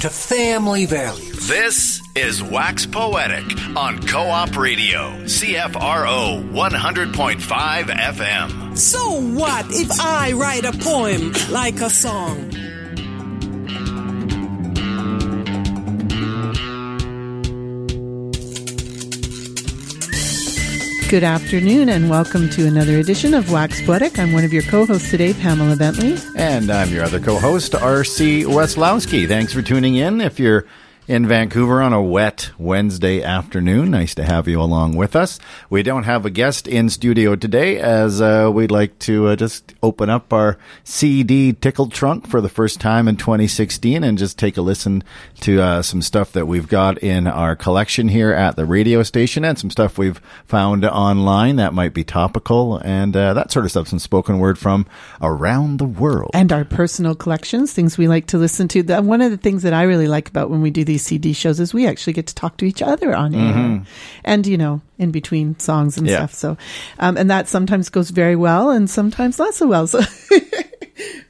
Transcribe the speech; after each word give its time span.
to 0.00 0.08
family 0.08 0.86
values. 0.86 1.46
This 1.46 2.00
is 2.16 2.42
Wax 2.42 2.86
Poetic 2.86 3.44
on 3.76 4.00
Co 4.06 4.20
op 4.20 4.56
Radio, 4.56 5.10
CFRO 5.24 6.50
100.5 6.50 7.84
FM. 7.84 8.78
So 8.78 9.20
what 9.20 9.66
if 9.68 10.00
I 10.00 10.32
write 10.32 10.64
a 10.64 10.72
poem 10.72 11.32
like 11.50 11.82
a 11.82 11.90
song? 11.90 12.50
Good 21.10 21.24
afternoon 21.24 21.88
and 21.88 22.08
welcome 22.08 22.48
to 22.50 22.68
another 22.68 22.98
edition 22.98 23.34
of 23.34 23.50
Wax 23.50 23.82
Poetic. 23.82 24.16
I'm 24.16 24.32
one 24.32 24.44
of 24.44 24.52
your 24.52 24.62
co-hosts 24.62 25.10
today, 25.10 25.34
Pamela 25.34 25.74
Bentley. 25.74 26.16
And 26.36 26.70
I'm 26.70 26.90
your 26.90 27.02
other 27.02 27.18
co-host, 27.18 27.74
R.C. 27.74 28.44
Weslowski. 28.44 29.26
Thanks 29.26 29.52
for 29.52 29.60
tuning 29.60 29.96
in. 29.96 30.20
If 30.20 30.38
you're 30.38 30.66
in 31.10 31.26
Vancouver 31.26 31.82
on 31.82 31.92
a 31.92 32.00
wet 32.00 32.52
Wednesday 32.56 33.20
afternoon. 33.20 33.90
Nice 33.90 34.14
to 34.14 34.22
have 34.22 34.46
you 34.46 34.60
along 34.60 34.94
with 34.94 35.16
us. 35.16 35.40
We 35.68 35.82
don't 35.82 36.04
have 36.04 36.24
a 36.24 36.30
guest 36.30 36.68
in 36.68 36.88
studio 36.88 37.34
today 37.34 37.80
as 37.80 38.20
uh, 38.20 38.48
we'd 38.54 38.70
like 38.70 38.96
to 39.00 39.26
uh, 39.26 39.34
just 39.34 39.74
open 39.82 40.08
up 40.08 40.32
our 40.32 40.56
CD 40.84 41.52
tickle 41.52 41.88
trunk 41.88 42.28
for 42.28 42.40
the 42.40 42.48
first 42.48 42.80
time 42.80 43.08
in 43.08 43.16
2016 43.16 44.04
and 44.04 44.18
just 44.18 44.38
take 44.38 44.56
a 44.56 44.62
listen 44.62 45.02
to 45.40 45.60
uh, 45.60 45.82
some 45.82 46.00
stuff 46.00 46.30
that 46.30 46.46
we've 46.46 46.68
got 46.68 46.96
in 46.98 47.26
our 47.26 47.56
collection 47.56 48.06
here 48.06 48.30
at 48.30 48.54
the 48.54 48.64
radio 48.64 49.02
station 49.02 49.44
and 49.44 49.58
some 49.58 49.68
stuff 49.68 49.98
we've 49.98 50.20
found 50.46 50.84
online 50.84 51.56
that 51.56 51.74
might 51.74 51.92
be 51.92 52.04
topical 52.04 52.76
and 52.84 53.16
uh, 53.16 53.34
that 53.34 53.50
sort 53.50 53.64
of 53.64 53.72
stuff. 53.72 53.88
Some 53.88 53.98
spoken 53.98 54.38
word 54.38 54.60
from 54.60 54.86
around 55.20 55.78
the 55.78 55.86
world. 55.86 56.30
And 56.34 56.52
our 56.52 56.64
personal 56.64 57.16
collections, 57.16 57.72
things 57.72 57.98
we 57.98 58.06
like 58.06 58.26
to 58.26 58.38
listen 58.38 58.68
to. 58.68 58.82
One 59.00 59.20
of 59.20 59.32
the 59.32 59.36
things 59.36 59.64
that 59.64 59.72
I 59.72 59.82
really 59.82 60.06
like 60.06 60.28
about 60.28 60.50
when 60.50 60.62
we 60.62 60.70
do 60.70 60.84
these 60.84 60.99
CD 61.00 61.32
shows 61.32 61.58
is 61.60 61.74
we 61.74 61.86
actually 61.86 62.12
get 62.12 62.26
to 62.28 62.34
talk 62.34 62.56
to 62.58 62.64
each 62.64 62.82
other 62.82 63.14
on 63.14 63.34
air, 63.34 63.52
Mhm. 63.54 63.86
and 64.24 64.46
you 64.46 64.56
know, 64.58 64.80
in 64.98 65.10
between 65.10 65.58
songs 65.58 65.96
and 65.98 66.06
Yeah. 66.06 66.16
stuff. 66.26 66.34
So, 66.34 66.56
um, 66.98 67.16
and 67.16 67.28
that 67.30 67.48
sometimes 67.48 67.88
goes 67.88 68.10
very 68.10 68.36
well, 68.36 68.70
and 68.70 68.88
sometimes 68.88 69.38
not 69.38 69.54
so 69.54 69.66
well. 69.66 69.86
So. 69.86 70.00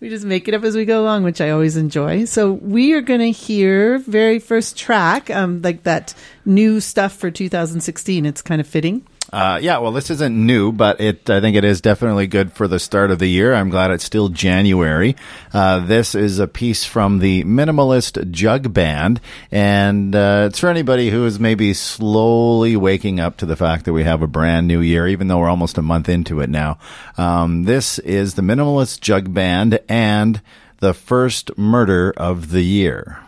We 0.01 0.09
just 0.09 0.25
make 0.25 0.49
it 0.49 0.55
up 0.55 0.65
as 0.65 0.75
we 0.75 0.85
go 0.85 1.01
along, 1.03 1.23
which 1.25 1.41
I 1.41 1.51
always 1.51 1.77
enjoy. 1.77 2.25
So 2.25 2.53
we 2.55 2.93
are 2.95 3.03
going 3.03 3.21
to 3.21 3.31
hear 3.31 3.99
very 3.99 4.39
first 4.41 4.77
track, 4.77 5.31
um, 5.31 5.61
like 5.63 5.85
that 5.85 6.13
new 6.47 6.81
stuff 6.81 7.13
for 7.13 7.31
2016. 7.31 8.25
It's 8.27 8.43
kind 8.43 8.61
of 8.61 8.67
fitting. 8.67 9.03
Uh, 9.33 9.61
yeah, 9.63 9.79
well, 9.79 9.93
this 9.93 10.11
isn't 10.11 10.35
new, 10.35 10.73
but 10.73 11.01
it 11.01 11.31
I 11.31 11.41
think 11.41 11.57
it 11.57 11.65
is 11.65 11.81
definitely 11.81 12.27
good 12.27 12.53
for 12.53 12.67
the 12.67 12.81
start 12.81 13.13
of 13.13 13.21
the 13.21 13.29
year. 13.29 13.55
I'm 13.55 13.71
glad 13.71 13.93
it's 13.93 14.05
still 14.05 14.29
January. 14.29 15.15
Uh, 15.53 15.87
this 15.87 16.17
is 16.17 16.41
a 16.41 16.49
piece 16.49 16.85
from 16.85 17.21
the 17.21 17.45
Minimalist 17.45 18.31
Jug 18.33 18.73
Band, 18.73 19.21
and 19.53 20.15
uh, 20.17 20.49
it's 20.49 20.59
for 20.59 20.69
anybody 20.69 21.11
who 21.11 21.27
is 21.27 21.39
maybe 21.39 21.75
slowly 21.75 22.77
waking 22.77 23.21
up 23.21 23.37
to 23.37 23.47
the 23.47 23.57
fact 23.57 23.85
that 23.85 23.93
we 23.93 24.03
have 24.03 24.23
a 24.23 24.27
brand 24.27 24.67
new 24.67 24.81
year, 24.81 25.07
even 25.07 25.29
though 25.29 25.39
we're 25.39 25.49
almost 25.49 25.79
a 25.79 25.83
month 25.83 26.09
into 26.09 26.41
it 26.41 26.51
now. 26.51 26.79
Um, 27.17 27.65
this 27.65 28.01
is 28.01 28.35
the 28.35 28.43
Minimalist 28.43 29.01
Jug 29.01 29.33
Band 29.33 29.79
and 29.89 30.43
the 30.81 30.95
first 30.95 31.57
murder 31.57 32.13
of 32.17 32.51
the 32.51 32.63
year. 32.63 33.21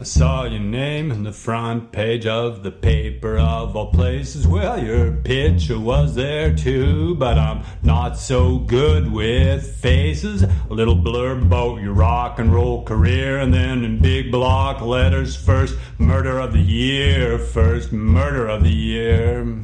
I 0.00 0.04
saw 0.04 0.44
your 0.44 0.60
name 0.60 1.10
in 1.10 1.24
the 1.24 1.32
front 1.32 1.90
page 1.90 2.24
of 2.24 2.62
the 2.62 2.70
paper 2.70 3.36
of 3.36 3.74
all 3.74 3.90
places. 3.90 4.46
Well, 4.46 4.80
your 4.80 5.10
picture 5.10 5.80
was 5.80 6.14
there 6.14 6.54
too, 6.54 7.16
but 7.16 7.36
I'm 7.36 7.64
not 7.82 8.16
so 8.16 8.58
good 8.58 9.10
with 9.10 9.74
faces. 9.74 10.44
A 10.44 10.72
little 10.72 10.94
blurb 10.94 11.42
about 11.42 11.80
your 11.80 11.94
rock 11.94 12.38
and 12.38 12.54
roll 12.54 12.84
career, 12.84 13.38
and 13.38 13.52
then 13.52 13.82
in 13.82 13.98
big 13.98 14.30
block 14.30 14.80
letters, 14.82 15.34
first 15.34 15.74
murder 15.98 16.38
of 16.38 16.52
the 16.52 16.62
year, 16.62 17.36
first 17.36 17.90
murder 17.90 18.46
of 18.46 18.62
the 18.62 18.70
year. 18.70 19.58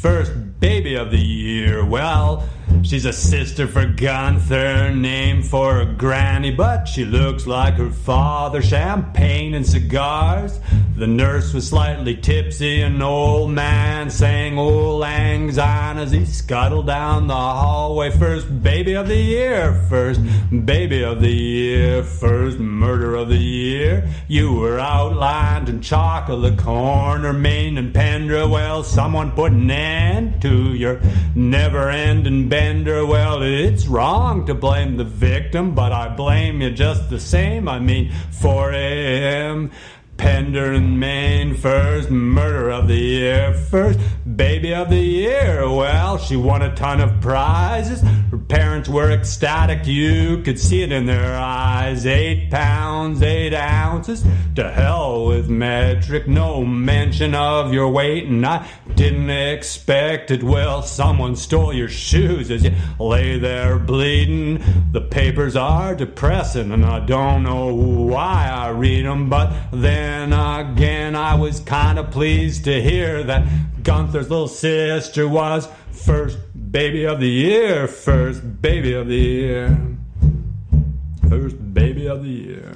First 0.00 0.57
baby 0.60 0.94
of 0.94 1.10
the 1.10 1.18
year. 1.18 1.84
Well, 1.84 2.48
she's 2.82 3.04
a 3.04 3.12
sister 3.12 3.66
for 3.66 3.86
Gunther, 3.86 4.92
named 4.94 5.46
for 5.46 5.80
a 5.80 5.86
granny, 5.86 6.50
but 6.50 6.86
she 6.86 7.04
looks 7.04 7.46
like 7.46 7.74
her 7.74 7.90
father. 7.90 8.60
Champagne 8.62 9.54
and 9.54 9.66
cigars. 9.66 10.58
The 10.96 11.06
nurse 11.06 11.54
was 11.54 11.68
slightly 11.68 12.16
tipsy, 12.16 12.82
an 12.82 13.00
old 13.00 13.52
man 13.52 14.10
sang 14.10 14.58
auld 14.58 14.98
lang 14.98 15.52
syne 15.52 15.98
as 15.98 16.10
he 16.10 16.24
scuttled 16.24 16.88
down 16.88 17.28
the 17.28 17.34
hallway. 17.34 18.10
First 18.10 18.62
baby 18.62 18.94
of 18.94 19.06
the 19.06 19.16
year, 19.16 19.74
first 19.88 20.20
baby 20.64 21.04
of 21.04 21.20
the 21.20 21.32
year, 21.32 22.02
first 22.02 22.58
murder 22.58 23.14
of 23.14 23.28
the 23.28 23.36
year. 23.36 24.08
You 24.26 24.54
were 24.54 24.80
outlined 24.80 25.68
in 25.68 25.82
chocolate 25.82 26.58
corner, 26.58 27.32
Main 27.32 27.78
and 27.78 27.94
Pender. 27.94 28.48
Well, 28.48 28.82
someone 28.82 29.30
put 29.30 29.52
an 29.52 29.70
end 29.70 30.42
to 30.42 30.47
your 30.48 31.00
never 31.34 31.90
ending 31.90 32.48
bender. 32.48 33.04
Well, 33.04 33.42
it's 33.42 33.86
wrong 33.86 34.46
to 34.46 34.54
blame 34.54 34.96
the 34.96 35.04
victim, 35.04 35.74
but 35.74 35.92
I 35.92 36.08
blame 36.08 36.60
you 36.60 36.70
just 36.70 37.10
the 37.10 37.20
same. 37.20 37.68
I 37.68 37.78
mean, 37.78 38.12
4 38.30 38.72
a.m. 38.72 39.70
Pender 40.18 40.72
in 40.72 40.98
Main, 40.98 41.54
first 41.54 42.10
murder 42.10 42.70
of 42.70 42.88
the 42.88 42.96
year, 42.96 43.54
first 43.54 44.00
baby 44.36 44.74
of 44.74 44.90
the 44.90 44.98
year. 44.98 45.70
Well, 45.70 46.18
she 46.18 46.34
won 46.34 46.60
a 46.60 46.74
ton 46.74 47.00
of 47.00 47.20
prizes. 47.20 48.02
Her 48.30 48.38
parents 48.38 48.88
were 48.88 49.12
ecstatic, 49.12 49.86
you 49.86 50.42
could 50.42 50.58
see 50.58 50.82
it 50.82 50.90
in 50.90 51.06
their 51.06 51.36
eyes. 51.36 52.04
Eight 52.04 52.50
pounds, 52.50 53.22
eight 53.22 53.54
ounces. 53.54 54.24
To 54.56 54.68
hell 54.68 55.26
with 55.26 55.48
metric, 55.48 56.26
no 56.26 56.64
mention 56.64 57.34
of 57.36 57.72
your 57.72 57.88
weight, 57.88 58.24
and 58.26 58.44
I 58.44 58.68
didn't 58.96 59.30
expect 59.30 60.32
it. 60.32 60.42
Well, 60.42 60.82
someone 60.82 61.36
stole 61.36 61.72
your 61.72 61.88
shoes 61.88 62.50
as 62.50 62.64
you 62.64 62.72
lay 62.98 63.38
there 63.38 63.78
bleeding. 63.78 64.64
The 64.90 65.00
papers 65.00 65.54
are 65.54 65.94
depressing, 65.94 66.72
and 66.72 66.84
I 66.84 66.98
don't 67.06 67.44
know 67.44 67.72
why 67.72 68.48
I 68.52 68.70
read 68.70 69.06
them, 69.06 69.30
but 69.30 69.52
then 69.72 70.07
again, 70.08 71.14
I 71.16 71.34
was 71.34 71.60
kind 71.60 71.98
of 71.98 72.10
pleased 72.10 72.64
to 72.64 72.82
hear 72.82 73.22
that 73.24 73.46
Gunther's 73.82 74.30
little 74.30 74.48
sister 74.48 75.28
was 75.28 75.68
first 75.90 76.38
baby 76.70 77.04
of 77.04 77.20
the 77.20 77.28
year, 77.28 77.86
first 77.86 78.62
baby 78.62 78.94
of 78.94 79.08
the 79.08 79.16
year, 79.16 79.78
first 81.28 81.74
baby 81.74 82.06
of 82.06 82.22
the 82.22 82.30
year. 82.30 82.74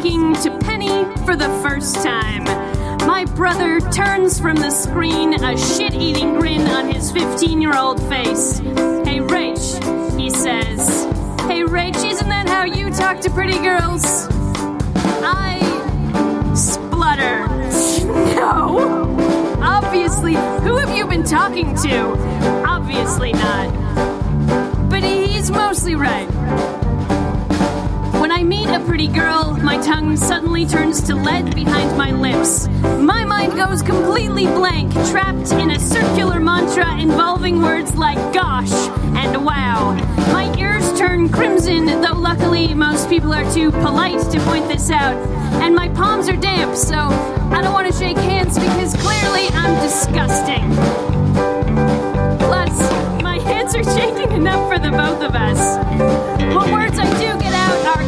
Speaking 0.00 0.32
to 0.32 0.58
Penny 0.60 1.04
for 1.26 1.36
the 1.36 1.48
first 1.62 1.96
time. 1.96 2.44
My 3.06 3.26
brother 3.36 3.80
turns 3.90 4.40
from 4.40 4.56
the 4.56 4.70
screen, 4.70 5.34
a 5.34 5.58
shit 5.58 5.92
eating 5.92 6.38
grin 6.38 6.62
on 6.68 6.90
his 6.90 7.12
15 7.12 7.60
year 7.60 7.76
old 7.76 8.00
face. 8.08 8.60
Hey, 8.60 9.20
Rach, 9.20 10.18
he 10.18 10.30
says. 10.30 11.04
Hey, 11.42 11.64
Rach, 11.64 12.02
isn't 12.02 12.28
that 12.30 12.48
how 12.48 12.64
you 12.64 12.90
talk 12.90 13.20
to 13.20 13.30
pretty 13.30 13.58
girls? 13.58 14.26
I 15.22 15.60
splutter. 16.54 17.46
No. 18.40 19.16
Obviously, 19.60 20.34
who 20.34 20.78
have 20.78 20.96
you 20.96 21.06
been 21.06 21.24
talking 21.24 21.76
to? 21.76 22.64
Obviously 22.66 23.32
not. 23.32 24.88
But 24.88 25.02
he's 25.02 25.50
mostly 25.50 25.94
right. 25.94 26.79
I 28.40 28.42
meet 28.42 28.70
a 28.70 28.80
pretty 28.80 29.06
girl, 29.06 29.52
my 29.62 29.76
tongue 29.82 30.16
suddenly 30.16 30.64
turns 30.64 31.02
to 31.02 31.14
lead 31.14 31.54
behind 31.54 31.94
my 31.98 32.10
lips. 32.10 32.68
My 32.98 33.22
mind 33.22 33.52
goes 33.52 33.82
completely 33.82 34.46
blank, 34.46 34.94
trapped 35.10 35.52
in 35.52 35.72
a 35.72 35.78
circular 35.78 36.40
mantra 36.40 36.98
involving 36.98 37.60
words 37.60 37.94
like 37.96 38.16
gosh 38.32 38.72
and 39.14 39.44
wow. 39.44 39.92
My 40.32 40.56
ears 40.58 40.90
turn 40.98 41.28
crimson, 41.28 41.84
though 41.84 42.18
luckily 42.18 42.72
most 42.72 43.10
people 43.10 43.34
are 43.34 43.44
too 43.52 43.70
polite 43.72 44.20
to 44.32 44.40
point 44.40 44.68
this 44.68 44.90
out. 44.90 45.16
And 45.60 45.74
my 45.74 45.90
palms 45.90 46.26
are 46.30 46.36
damp, 46.36 46.74
so 46.76 46.96
I 46.96 47.60
don't 47.60 47.74
want 47.74 47.92
to 47.92 47.98
shake 47.98 48.16
hands 48.16 48.58
because 48.58 48.94
clearly 48.96 49.48
I'm 49.48 49.78
disgusting. 49.82 50.66
Plus, 52.38 53.22
my 53.22 53.38
hands 53.38 53.74
are 53.74 53.84
shaking 53.84 54.32
enough 54.32 54.66
for 54.72 54.78
the 54.78 54.92
both 54.92 55.20
of 55.20 55.34
us. 55.34 55.60
What 56.54 56.72
words 56.72 56.98
I 56.98 57.04
do 57.20 57.39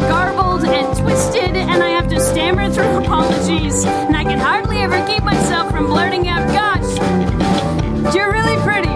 garbled 0.08 0.64
and 0.64 0.96
twisted, 0.96 1.56
and 1.56 1.82
I 1.82 1.90
have 1.90 2.08
to 2.08 2.20
stammer 2.20 2.70
through 2.70 2.98
apologies, 3.04 3.84
and 3.84 4.16
I 4.16 4.24
can 4.24 4.38
hardly 4.38 4.78
ever 4.78 5.04
keep 5.06 5.22
myself 5.22 5.70
from 5.70 5.86
blurting 5.86 6.28
out, 6.28 6.46
Gosh, 6.48 8.14
you're 8.14 8.32
really 8.32 8.56
pretty. 8.62 8.94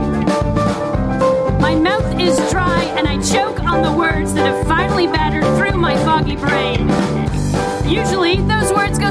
My 1.60 1.74
mouth 1.74 2.20
is 2.20 2.36
dry, 2.50 2.82
and 2.96 3.06
I 3.06 3.20
choke 3.22 3.60
on 3.60 3.82
the 3.82 3.92
words 3.92 4.34
that 4.34 4.46
have 4.46 4.66
finally 4.66 5.06
battered 5.06 5.44
through 5.56 5.78
my 5.78 5.96
foggy 6.04 6.36
brain. 6.36 6.88
Usually, 7.88 8.36
those 8.42 8.72
words 8.72 8.98
go 8.98 9.05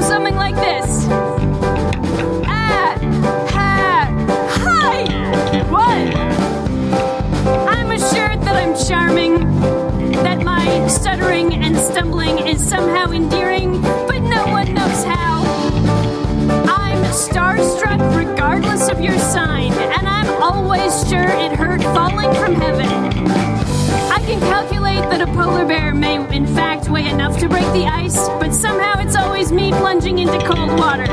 cold 30.66 30.78
water. 30.78 31.06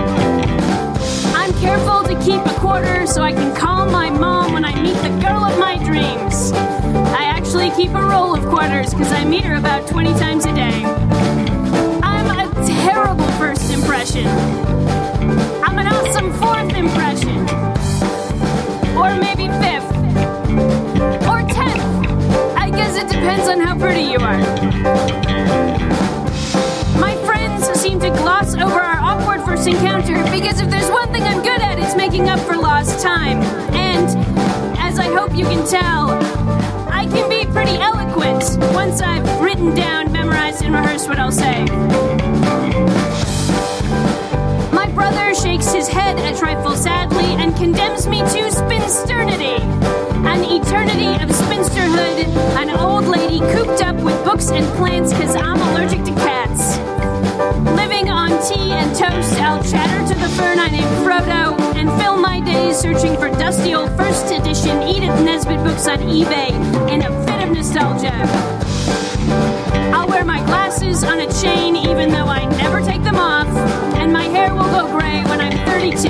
I'm 1.35 1.53
careful 1.59 2.03
to 2.03 2.19
keep 2.23 2.41
a 2.45 2.59
quarter 2.59 3.05
so 3.05 3.21
I 3.21 3.31
can 3.33 3.55
call 3.55 3.85
my 3.89 4.09
mom 4.09 4.53
when 4.53 4.65
I 4.65 4.73
meet 4.81 4.95
the 4.95 5.09
girl 5.21 5.43
of 5.43 5.57
my 5.59 5.77
dreams. 5.77 6.51
I 6.53 7.25
actually 7.25 7.71
keep 7.71 7.91
a 7.91 8.01
roll 8.01 8.35
of 8.35 8.45
quarters 8.45 8.91
because 8.91 9.11
I 9.11 9.25
meet 9.25 9.43
her 9.43 9.55
about 9.55 9.87
20 9.87 10.13
times 10.13 10.45
a 10.45 10.53
day. 10.53 10.83
I'm 12.03 12.29
a 12.29 12.51
terrible 12.65 13.27
first 13.33 13.71
impression. 13.71 14.27
I'm 15.63 15.77
an 15.77 15.87
awesome 15.87 16.31
fourth 16.33 16.73
impression. 16.75 17.39
Or 18.97 19.15
maybe 19.19 19.47
fifth. 19.61 19.89
Or 21.29 21.41
tenth. 21.53 21.83
I 22.57 22.69
guess 22.71 22.97
it 22.97 23.07
depends 23.07 23.47
on 23.47 23.59
how 23.59 23.77
pretty 23.77 24.03
you 24.03 24.19
are. 24.19 24.52
You 35.43 35.49
can 35.49 35.67
tell, 35.67 36.09
I 36.89 37.05
can 37.05 37.27
be 37.27 37.45
pretty 37.51 37.75
eloquent 37.75 38.43
once 38.73 39.01
I've 39.01 39.41
written 39.41 39.75
down, 39.75 40.09
memorized, 40.11 40.63
and 40.63 40.73
rehearsed 40.73 41.09
what 41.09 41.19
I'll 41.19 41.33
say. 41.33 41.65
My 44.71 44.87
brother 44.95 45.35
shakes 45.35 45.73
his 45.73 45.87
head 45.89 46.17
a 46.17 46.37
trifle 46.37 46.75
sadly 46.75 47.35
and 47.41 47.53
condemns 47.57 48.07
me 48.07 48.19
to 48.19 48.51
spinsternity. 48.51 49.59
An 50.25 50.45
eternity 50.45 51.11
of 51.21 51.29
spinsterhood, 51.29 52.25
an 52.61 52.69
old 52.69 53.05
lady 53.05 53.39
cooped 53.39 53.83
up 53.83 53.97
with 53.97 54.15
books 54.23 54.49
and 54.49 54.65
plants 54.77 55.11
because 55.11 55.35
I'm 55.35 55.59
allergic 55.59 56.05
to 56.05 56.13
cats. 56.23 56.77
Living 57.75 58.09
on 58.09 58.29
tea 58.47 58.71
and 58.71 58.95
toast, 58.95 59.33
I'll 59.41 59.61
chatter 59.63 60.13
to 60.13 60.19
the 60.19 60.29
fern 60.29 60.59
I 60.59 60.69
named 60.69 61.05
Frodo 61.05 61.52
fill 61.99 62.17
my 62.17 62.39
days 62.39 62.77
searching 62.77 63.15
for 63.17 63.29
dusty 63.29 63.73
old 63.73 63.89
first 63.97 64.31
edition 64.31 64.81
Edith 64.83 65.19
Nesbit 65.23 65.63
books 65.63 65.87
on 65.87 65.99
eBay 65.99 66.51
in 66.89 67.01
a 67.01 67.25
fit 67.25 67.43
of 67.43 67.51
nostalgia. 67.51 68.13
I'll 69.93 70.07
wear 70.07 70.25
my 70.25 70.39
glasses 70.45 71.03
on 71.03 71.19
a 71.19 71.31
chain 71.41 71.75
even 71.75 72.09
though 72.09 72.25
I 72.25 72.45
never 72.57 72.81
take 72.81 73.03
them 73.03 73.15
off, 73.15 73.47
and 73.97 74.11
my 74.11 74.23
hair 74.23 74.53
will 74.53 74.69
go 74.71 74.91
gray 74.91 75.23
when 75.23 75.41
I'm 75.41 75.57
32. 75.65 76.09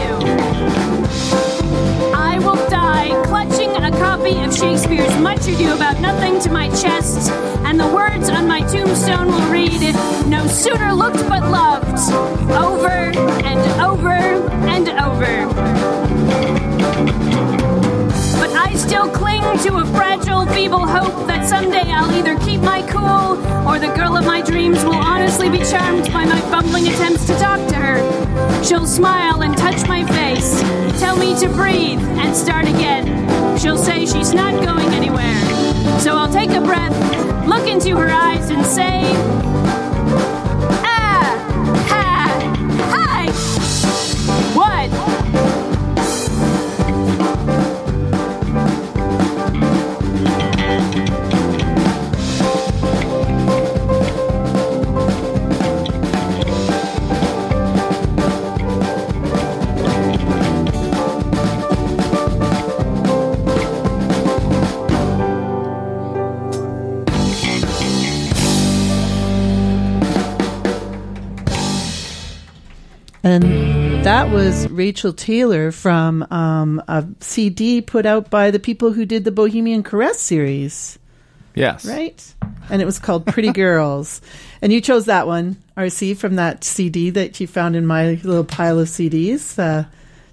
I 2.13 2.39
will 2.39 2.69
die 2.69 3.09
clutching 3.25 3.71
a 3.71 3.91
copy 3.91 4.39
of 4.39 4.55
Shakespeare's 4.55 5.15
Much 5.19 5.47
Ado 5.47 5.73
About 5.73 5.99
Nothing 5.99 6.39
to 6.41 6.49
my 6.49 6.69
chest, 6.69 7.31
and 7.65 7.79
the 7.79 7.87
words 7.87 8.29
on 8.29 8.47
my 8.47 8.61
tombstone 8.61 9.27
will 9.27 9.51
read, 9.51 9.81
No 10.27 10.47
sooner 10.47 10.93
looked 10.93 11.27
but 11.29 11.43
loved, 11.49 11.99
over 12.51 13.02
to 19.63 19.77
a 19.77 19.85
fragile, 19.85 20.45
feeble 20.47 20.85
hope 20.85 21.25
that 21.25 21.47
someday 21.47 21.89
I'll 21.89 22.11
either 22.15 22.37
keep 22.39 22.59
my 22.59 22.81
cool 22.81 23.37
or 23.65 23.79
the 23.79 23.93
girl 23.95 24.17
of 24.17 24.25
my 24.25 24.41
dreams 24.41 24.83
will 24.83 24.95
honestly 24.95 25.49
be 25.49 25.59
charmed 25.59 26.11
by 26.11 26.25
my 26.25 26.41
bumbling 26.51 26.89
attempts 26.89 27.25
to 27.27 27.33
talk 27.35 27.65
to 27.69 27.75
her. 27.75 28.61
She'll 28.61 28.85
smile 28.85 29.41
and 29.41 29.55
touch 29.57 29.87
my 29.87 30.03
face, 30.05 30.59
tell 30.99 31.15
me 31.15 31.39
to 31.39 31.47
breathe 31.47 32.01
and 32.19 32.35
start 32.35 32.67
again. 32.67 33.07
She'll 33.57 33.77
say 33.77 34.05
she's 34.05 34.33
not 34.33 34.53
going 34.65 34.93
anywhere. 34.93 35.39
So 35.97 36.17
I'll 36.17 36.31
take 36.31 36.49
a 36.49 36.59
breath, 36.59 37.47
look 37.47 37.65
into 37.65 37.95
her 37.95 38.09
eyes, 38.09 38.49
and 38.49 38.65
say, 38.65 39.03
And 73.23 73.43
that 74.03 74.29
was 74.31 74.67
Rachel 74.69 75.13
Taylor 75.13 75.71
from 75.71 76.23
um, 76.29 76.83
a 76.87 77.05
CD 77.21 77.81
put 77.81 78.05
out 78.05 78.29
by 78.29 78.51
the 78.51 78.59
people 78.59 78.91
who 78.91 79.05
did 79.05 79.23
the 79.23 79.31
Bohemian 79.31 79.81
Caress 79.83 80.19
series, 80.19 80.99
Yes. 81.55 81.85
right? 81.85 82.33
And 82.69 82.81
it 82.81 82.85
was 82.85 82.99
called 82.99 83.25
Pretty 83.25 83.51
Girls. 83.53 84.21
And 84.61 84.73
you 84.73 84.81
chose 84.81 85.05
that 85.05 85.25
one, 85.25 85.55
RC, 85.77 86.17
from 86.17 86.35
that 86.35 86.63
CD 86.65 87.11
that 87.11 87.39
you 87.39 87.47
found 87.47 87.75
in 87.77 87.85
my 87.85 88.19
little 88.23 88.43
pile 88.43 88.79
of 88.79 88.87
CDs. 88.89 89.57
Uh, 89.57 89.85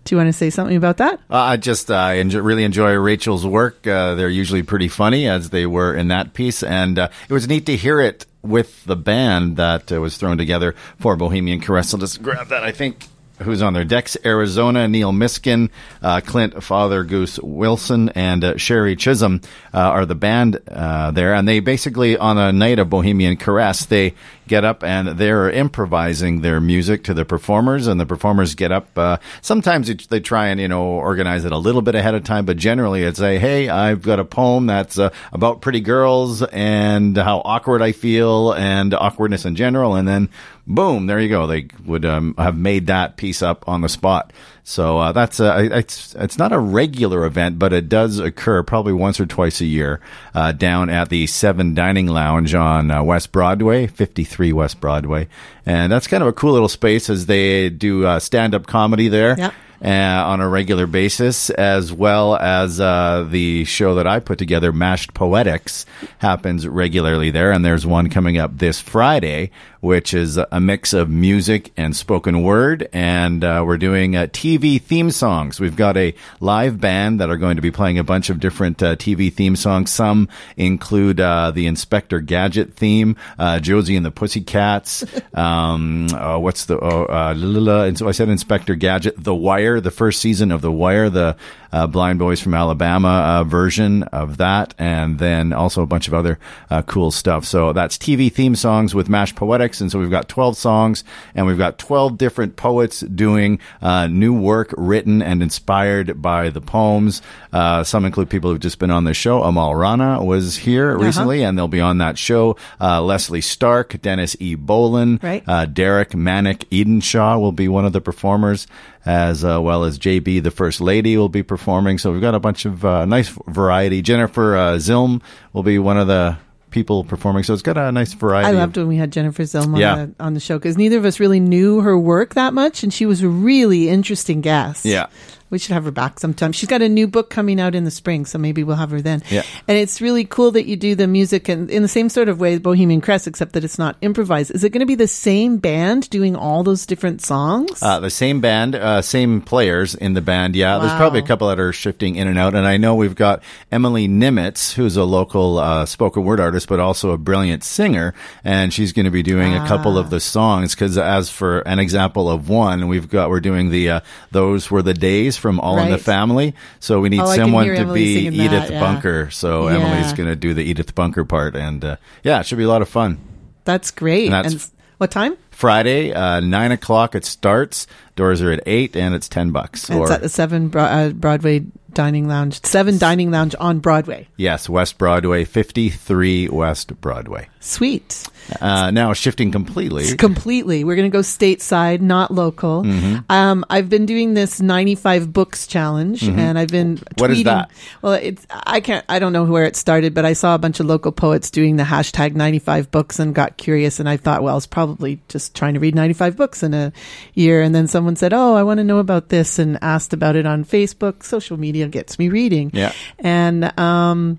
do 0.05 0.15
you 0.15 0.17
want 0.17 0.29
to 0.29 0.33
say 0.33 0.51
something 0.51 0.77
about 0.77 0.97
that? 0.97 1.21
Uh, 1.31 1.37
I 1.37 1.57
just 1.59 1.91
uh, 1.93 2.13
enjoy, 2.17 2.41
really 2.41 2.65
enjoy 2.65 2.95
Rachel's 2.95 3.47
work. 3.47 3.87
Uh, 3.87 4.15
they're 4.17 4.29
usually 4.31 4.63
pretty 4.65 4.89
funny, 4.89 5.29
as 5.29 5.51
they 5.51 5.67
were 5.67 5.95
in 5.95 6.09
that 6.09 6.33
piece, 6.35 6.63
and 6.65 6.99
uh, 6.99 7.09
it 7.29 7.33
was 7.33 7.47
neat 7.47 7.67
to 7.67 7.77
hear 7.77 8.01
it 8.01 8.27
with 8.43 8.85
the 8.85 8.97
band 8.97 9.57
that 9.57 9.93
uh, 9.93 10.01
was 10.01 10.17
thrown 10.17 10.39
together 10.39 10.75
for 10.99 11.17
Bohemian 11.17 11.61
Caress. 11.61 11.93
I'll 11.95 12.01
just 12.01 12.23
grab 12.23 12.49
that. 12.49 12.63
I 12.63 12.73
think 12.73 13.07
who's 13.43 13.63
on 13.63 13.73
there? 13.73 13.85
Dex 13.85 14.17
Arizona, 14.25 14.87
Neil 14.89 15.13
Miskin, 15.13 15.71
uh, 16.03 16.21
Clint 16.21 16.63
Father 16.63 17.05
Goose 17.05 17.39
Wilson, 17.39 18.11
and 18.11 18.45
uh, 18.45 18.57
Sherry 18.57 18.97
Chisholm 18.97 19.41
uh, 19.73 19.79
are 19.79 20.07
the 20.07 20.15
band 20.15 20.59
uh, 20.69 21.11
there. 21.11 21.35
And 21.35 21.47
they 21.47 21.61
basically, 21.61 22.17
on 22.17 22.39
a 22.39 22.53
night 22.53 22.79
of 22.79 22.91
Bohemian 22.91 23.37
Caress, 23.37 23.87
they 23.87 24.15
get 24.51 24.65
up 24.67 24.85
and 24.85 25.17
they're 25.17 25.51
improvising 25.51 26.43
their 26.43 26.61
music 26.61 27.05
to 27.05 27.15
the 27.15 27.25
performers, 27.25 27.87
and 27.87 27.99
the 27.99 28.05
performers 28.05 28.55
get 28.55 28.71
up. 28.71 28.87
Uh, 28.99 29.17
sometimes 29.41 29.89
it, 29.89 30.07
they 30.11 30.21
try 30.21 30.49
and 30.49 30.61
you 30.61 30.69
know 30.69 30.83
organize 30.83 31.47
it 31.47 31.53
a 31.53 31.59
little 31.59 31.83
bit 31.83 31.95
ahead 31.95 32.15
of 32.15 32.23
time, 32.25 32.45
but 32.45 32.59
generally 32.59 33.03
it's 33.03 33.21
a 33.21 33.39
hey, 33.39 33.71
I've 33.71 34.03
got 34.03 34.21
a 34.21 34.25
poem 34.25 34.67
that's 34.67 34.99
uh, 34.99 35.09
about 35.33 35.63
pretty 35.63 35.81
girls 35.81 36.43
and 36.43 37.17
how 37.17 37.41
awkward 37.45 37.81
I 37.81 37.93
feel 37.93 38.53
and 38.53 38.93
awkwardness 38.93 39.47
in 39.47 39.57
general, 39.57 39.95
and 39.95 40.07
then 40.07 40.29
boom, 40.67 41.07
there 41.07 41.19
you 41.19 41.31
go. 41.31 41.47
They 41.47 41.69
would 41.87 42.05
um, 42.05 42.35
have 42.37 42.57
made 42.57 42.89
that 42.89 43.17
piece 43.17 43.31
piece 43.31 43.43
up 43.43 43.69
on 43.69 43.81
the 43.81 43.89
spot. 43.89 44.33
So 44.65 44.99
uh, 44.99 45.13
that's 45.13 45.41
uh, 45.41 45.69
it's 45.73 46.15
it's 46.15 46.39
not 46.39 46.53
a 46.53 46.59
regular 46.59 47.25
event, 47.25 47.59
but 47.59 47.73
it 47.73 47.89
does 47.89 48.19
occur 48.19 48.63
probably 48.63 48.93
once 48.93 49.19
or 49.19 49.27
twice 49.27 49.61
a 49.61 49.67
year 49.67 50.01
uh, 50.35 50.53
down 50.53 50.91
at 50.91 51.09
the 51.09 51.27
Seven 51.27 51.75
Dining 51.75 52.07
Lounge 52.07 52.55
on 52.55 52.91
uh, 52.91 53.03
West 53.03 53.33
Broadway, 53.33 53.87
53 53.87 54.53
West 54.53 54.81
Broadway, 54.81 55.29
and 55.67 55.91
that's 55.91 56.07
kind 56.07 56.23
of 56.23 56.29
a 56.29 56.33
cool 56.33 56.53
little 56.53 56.69
space 56.69 57.11
as 57.11 57.27
they 57.27 57.71
do 57.71 58.07
uh, 58.07 58.19
stand 58.19 58.55
up 58.55 58.67
comedy 58.67 59.09
there. 59.09 59.37
Uh, 59.83 59.89
on 60.27 60.43
a 60.43 60.49
regular 60.49 60.87
basis, 60.87 61.49
as 61.49 61.91
well 61.91 62.37
as 62.37 62.79
uh, 62.81 63.27
the 63.31 63.65
show 63.65 63.95
that 63.95 64.07
I 64.07 64.21
put 64.21 64.39
together, 64.39 64.73
Mashed 64.73 65.15
Poetics, 65.15 65.87
happens 66.19 66.69
regularly 66.69 67.31
there. 67.31 67.51
And 67.51 67.65
there's 67.65 67.87
one 67.87 68.11
coming 68.11 68.37
up 68.37 68.59
this 68.59 68.79
Friday, 68.79 69.51
which 69.81 70.13
is 70.13 70.37
a 70.37 70.61
mix 70.61 70.93
of 70.93 71.09
music 71.09 71.73
and 71.77 71.97
spoken 71.97 72.43
word. 72.43 72.89
And 72.93 73.43
uh, 73.43 73.65
we're 73.67 73.79
doing 73.79 74.17
uh, 74.17 74.27
TV 74.27 74.81
theme 74.81 75.11
songs. 75.11 75.59
We've 75.59 75.77
got 75.77 75.97
a 75.97 76.15
live 76.41 76.79
band 76.81 77.21
that 77.21 77.31
are 77.31 77.39
going 77.39 77.57
to 77.57 77.63
be 77.63 77.71
playing 77.71 77.99
a 77.99 78.05
bunch 78.05 78.29
of 78.29 78.39
different 78.39 78.83
uh, 78.83 78.97
TV 78.97 79.33
theme 79.33 79.57
songs. 79.57 79.91
Some 79.91 80.29
include 80.59 81.21
uh, 81.21 81.53
the 81.53 81.67
Inspector 81.67 82.21
Gadget 82.21 82.75
theme, 82.75 83.17
uh, 83.39 83.61
Josie 83.61 83.97
and 83.97 84.05
the 84.05 84.11
Pussycats. 84.11 85.05
Um, 85.33 86.09
uh, 86.13 86.39
what's 86.39 86.67
the? 86.67 86.79
Oh, 86.79 87.05
uh. 87.05 87.85
And 87.87 87.97
so 87.97 88.09
I 88.09 88.11
said 88.11 88.29
Inspector 88.29 88.75
Gadget, 88.75 89.15
The 89.23 89.35
Wire, 89.35 89.70
the 89.79 89.91
first 89.91 90.21
season 90.21 90.51
of 90.51 90.63
The 90.63 90.73
Wire, 90.73 91.11
the 91.11 91.37
uh, 91.73 91.87
Blind 91.87 92.19
Boys 92.19 92.41
from 92.41 92.55
Alabama 92.55 93.09
uh, 93.09 93.45
version 93.45 94.03
of 94.05 94.37
that, 94.39 94.75
and 94.79 95.19
then 95.19 95.53
also 95.53 95.83
a 95.83 95.87
bunch 95.87 96.09
of 96.09 96.15
other 96.15 96.39
uh, 96.71 96.83
cool 96.83 97.11
stuff. 97.11 97.45
So 97.45 97.73
that's 97.73 97.97
TV 97.99 98.33
theme 98.33 98.55
songs 98.57 98.95
with 98.95 99.09
Mash 99.09 99.35
Poetics, 99.35 99.81
and 99.81 99.91
so 99.91 99.99
we've 99.99 100.11
got 100.11 100.29
12 100.29 100.57
songs, 100.57 101.05
and 101.35 101.47
we've 101.47 101.59
got 101.59 101.79
12 101.79 102.19
different 102.19 102.57
poets 102.57 103.01
doing 103.01 103.59
uh, 103.83 104.07
new 104.07 104.33
work 104.33 104.75
written 104.77 105.23
and 105.23 105.43
inspired 105.43 106.21
by 106.21 106.51
the 106.51 106.61
poems. 106.61 107.23
Uh, 107.53 107.85
some 107.85 108.05
include 108.05 108.31
people 108.31 108.51
who've 108.51 108.61
just 108.61 108.79
been 108.79 108.91
on 108.91 109.05
the 109.05 109.15
show. 109.15 109.43
Amal 109.43 109.75
Rana 109.75 110.23
was 110.25 110.57
here 110.57 110.93
Uh-huh. 110.93 111.05
recently, 111.05 111.43
and 111.43 111.57
they'll 111.57 111.69
be 111.69 111.81
on 111.81 111.99
that 111.99 112.19
show. 112.19 112.57
Uh, 112.81 113.01
Leslie 113.03 113.41
Stark, 113.41 114.01
Dennis 114.03 114.37
E. 114.41 114.55
Bolen, 114.55 115.19
Right. 115.23 115.43
uh, 115.47 115.67
Derek 115.67 116.15
Manic 116.15 116.69
Edenshaw 116.71 117.39
will 117.41 117.53
be 117.53 117.69
one 117.69 117.85
of 117.85 117.93
the 117.93 118.01
performers, 118.01 118.67
as 119.07 119.45
uh, 119.45 119.61
well 119.63 119.85
as 119.85 119.99
JB, 119.99 120.43
the 120.43 120.51
First 120.51 120.81
Lady, 120.81 121.17
will 121.17 121.29
be 121.29 121.43
performing. 121.43 121.60
So 121.99 122.13
we've 122.13 122.21
got 122.21 122.35
a 122.35 122.41
bunch 122.41 122.65
of 122.65 122.85
uh, 122.85 123.05
nice 123.05 123.29
variety. 123.47 124.03
Jennifer 124.03 124.57
uh, 124.57 124.73
Zilm 124.77 125.23
will 125.53 125.63
be 125.63 125.79
one 125.79 125.97
of 125.99 126.07
the 126.07 126.37
people 126.71 127.05
performing. 127.05 127.43
So 127.43 127.53
it's 127.53 127.63
got 127.63 127.77
a 127.77 127.91
nice 127.93 128.13
variety. 128.13 128.49
I 128.49 128.53
loved 128.53 128.77
when 128.77 128.89
we 128.89 128.97
had 128.97 129.11
Jennifer 129.13 129.43
Zilm 129.43 129.75
on, 129.75 129.77
Yeah. 129.77 130.07
the, 130.07 130.15
on 130.25 130.35
the 130.35 130.41
show 130.41 130.59
because 130.59 130.77
neither 130.77 130.99
of 130.99 131.05
us 131.05 131.19
really 131.21 131.41
knew 131.41 131.81
her 131.81 131.99
work 131.99 132.35
that 132.35 132.55
much, 132.55 132.83
and 132.83 132.93
she 132.93 133.07
was 133.07 133.23
a 133.23 133.29
really 133.29 133.89
interesting 133.89 134.41
guest. 134.41 134.85
Yeah. 134.85 135.07
We 135.51 135.59
should 135.59 135.73
have 135.73 135.85
her 135.85 135.91
back 135.91 136.21
sometime. 136.21 136.53
She's 136.53 136.69
got 136.69 136.81
a 136.81 136.89
new 136.89 137.07
book 137.09 137.29
coming 137.29 137.61
out 137.61 137.75
in 137.75 137.85
the 137.85 137.91
spring, 137.91 138.25
so 138.25 138.39
maybe 138.39 138.63
we'll 138.63 138.77
have 138.77 138.91
her 138.93 139.01
then. 139.01 139.23
Yeah. 139.31 139.43
And 139.67 139.77
it's 139.77 140.01
really 140.01 140.25
cool 140.25 140.53
that 140.53 140.67
you 140.67 140.77
do 140.77 140.95
the 140.95 141.07
music 141.09 141.49
and 141.49 141.69
in 141.71 141.83
the 141.83 141.89
same 141.89 142.09
sort 142.09 142.29
of 142.29 142.39
way 142.41 142.57
Bohemian 142.59 143.01
Caress, 143.01 143.27
except 143.27 143.53
that 143.55 143.65
it's 143.65 143.79
not 143.79 143.97
improvised. 144.01 144.53
Is 144.53 144.63
it 144.65 144.71
going 144.71 144.81
to 144.81 144.87
be 144.87 144.95
the 144.95 145.09
same 145.09 145.59
band 145.59 146.09
doing 146.11 146.37
all 146.37 146.63
those 146.63 146.87
different 146.87 147.21
songs? 147.21 147.83
Uh, 147.83 147.99
the 148.01 148.11
same 148.11 148.41
band, 148.41 148.75
uh, 148.77 149.03
same 149.03 149.41
players 149.41 149.95
in 149.95 150.15
the 150.15 150.21
band. 150.21 150.55
Yeah, 150.55 150.79
there's 150.79 150.93
probably 150.95 151.19
a 151.21 151.27
couple 151.27 151.49
that 151.49 151.59
are 151.59 151.73
shifting 151.73 152.15
in 152.15 152.29
and 152.29 152.39
out. 152.39 152.55
And 152.55 152.67
I 152.67 152.77
know 152.77 152.95
we've 152.95 153.15
got 153.17 153.43
Emily 153.73 154.07
Nimitz, 154.09 154.73
who's 154.75 154.97
a 154.97 155.05
local 155.05 155.59
uh, 155.59 155.85
spoken 155.87 156.25
word 156.25 156.39
artist, 156.41 156.69
but 156.69 156.79
also 156.81 157.11
a 157.11 157.19
brilliant 157.19 157.65
singer. 157.65 158.15
And 158.45 158.73
she's 158.73 158.93
going 158.93 159.05
to 159.07 159.11
be 159.11 159.23
doing 159.23 159.55
a 159.55 159.67
couple 159.67 159.97
Ah. 159.97 160.01
of 160.01 160.11
the 160.11 160.21
songs. 160.21 160.75
Because 160.75 160.97
as 160.97 161.29
for 161.29 161.61
an 161.61 161.79
example 161.81 162.31
of 162.31 162.49
one, 162.49 162.87
we've 162.89 163.09
got 163.09 163.31
we're 163.31 163.41
doing 163.41 163.71
the 163.71 163.91
uh, 163.91 164.01
"Those 164.31 164.71
Were 164.71 164.83
the 164.83 164.95
Days" 164.95 165.37
from 165.41 165.59
All 165.59 165.79
in 165.79 165.91
the 165.91 165.99
Family. 165.99 166.55
So 166.79 167.01
we 167.01 167.09
need 167.09 167.21
Oh, 167.21 167.35
someone 167.35 167.67
to 167.67 167.93
be 167.93 168.15
singing 168.15 168.39
that, 168.39 168.45
Edith 168.55 168.71
yeah. 168.71 168.81
Bunker. 168.81 169.31
So 169.31 169.69
Yeah. 169.69 169.79
Emily's 169.79 170.13
going 170.13 170.29
to 170.29 170.37
do 170.37 170.55
the 170.55 170.63
Edith 170.63 170.95
Bunker 170.95 171.25
part, 171.25 171.57
and 171.57 171.85
uh, 171.85 171.97
yeah, 172.23 172.39
it 172.41 172.47
should 172.47 172.59
be 172.59 172.65
a 172.65 172.69
lot 172.69 172.83
of 172.83 172.89
fun. 172.89 173.19
That's 173.65 173.91
great. 173.91 174.27
And 174.27 174.35
that's- 174.35 174.53
and 174.53 174.71
what 174.99 175.11
time? 175.11 175.37
Friday, 175.65 176.13
uh, 176.15 176.41
nine 176.41 176.73
o'clock. 176.73 177.15
It 177.15 177.27
starts. 177.27 177.87
Doors 178.17 178.41
are 178.43 178.51
at 178.51 178.63
eight, 178.67 178.97
and 178.97 179.15
it's 179.15 179.29
ten 179.29 179.51
bucks. 179.51 179.89
it's 179.91 180.11
at 180.11 180.23
the 180.23 180.29
Seven 180.31 180.69
Bro- 180.69 180.83
uh, 180.83 181.09
Broadway 181.11 181.65
Dining 181.93 182.27
Lounge. 182.29 182.65
Seven 182.65 182.97
Dining 182.99 183.31
Lounge 183.31 183.55
on 183.61 183.79
Broadway. 183.79 184.27
Yes, 184.37 184.69
West 184.69 184.97
Broadway, 184.99 185.45
53 185.45 186.49
West 186.49 187.01
Broadway. 187.01 187.49
Sweet. 187.61 188.27
Uh, 188.61 188.91
now 188.91 189.13
shifting 189.13 189.51
completely. 189.53 190.17
Completely. 190.17 190.83
We're 190.85 190.97
going 190.97 191.11
to 191.11 191.13
go 191.17 191.21
stateside, 191.21 192.01
not 192.01 192.31
local. 192.33 192.83
Mhm. 192.85 193.25
Um, 193.31 193.65
I've 193.71 193.89
been 193.89 194.07
doing 194.07 194.35
this 194.35 194.61
95 194.61 195.33
books 195.33 195.67
challenge 195.67 196.23
Mhm. 196.23 196.39
and 196.39 196.59
I've 196.59 196.69
been 196.69 197.01
What 197.19 197.31
is 197.31 197.39
tweeting- 197.41 197.45
that? 197.45 197.71
Well, 198.03 198.15
it's, 198.15 198.47
I 198.51 198.81
can't, 198.81 199.05
I 199.09 199.19
don't 199.19 199.33
know 199.33 199.45
where 199.45 199.65
it 199.65 199.77
started, 199.77 200.15
but 200.15 200.25
I 200.25 200.33
saw 200.33 200.55
a 200.55 200.59
bunch 200.59 200.81
of 200.81 200.87
local 200.87 201.13
poets 201.13 201.51
doing 201.51 201.77
the 201.77 201.85
hashtag 201.85 202.35
95 202.35 202.91
books 202.91 203.19
and 203.19 203.35
got 203.35 203.57
curious. 203.57 203.99
And 204.01 204.09
I 204.09 204.17
thought, 204.17 204.43
well, 204.43 204.57
it's 204.57 204.67
probably 204.67 205.21
just 205.29 205.50
trying 205.55 205.75
to 205.75 205.81
read 205.81 205.95
95 205.95 206.37
books 206.37 206.63
in 206.63 206.75
a 206.75 206.93
year. 207.35 207.63
And 207.63 207.75
then 207.75 207.87
someone 207.87 208.17
said, 208.17 208.33
Oh, 208.33 208.55
I 208.55 208.63
want 208.63 208.79
to 208.79 208.85
know 208.85 208.99
about 208.99 209.29
this 209.29 209.59
and 209.59 209.79
asked 209.83 210.13
about 210.13 210.37
it 210.37 210.47
on 210.47 210.65
Facebook. 210.65 211.23
Social 211.23 211.57
media 211.57 211.89
gets 211.89 212.19
me 212.19 212.29
reading. 212.29 212.71
Yeah. 212.75 212.93
And, 213.19 213.79
um, 213.79 214.39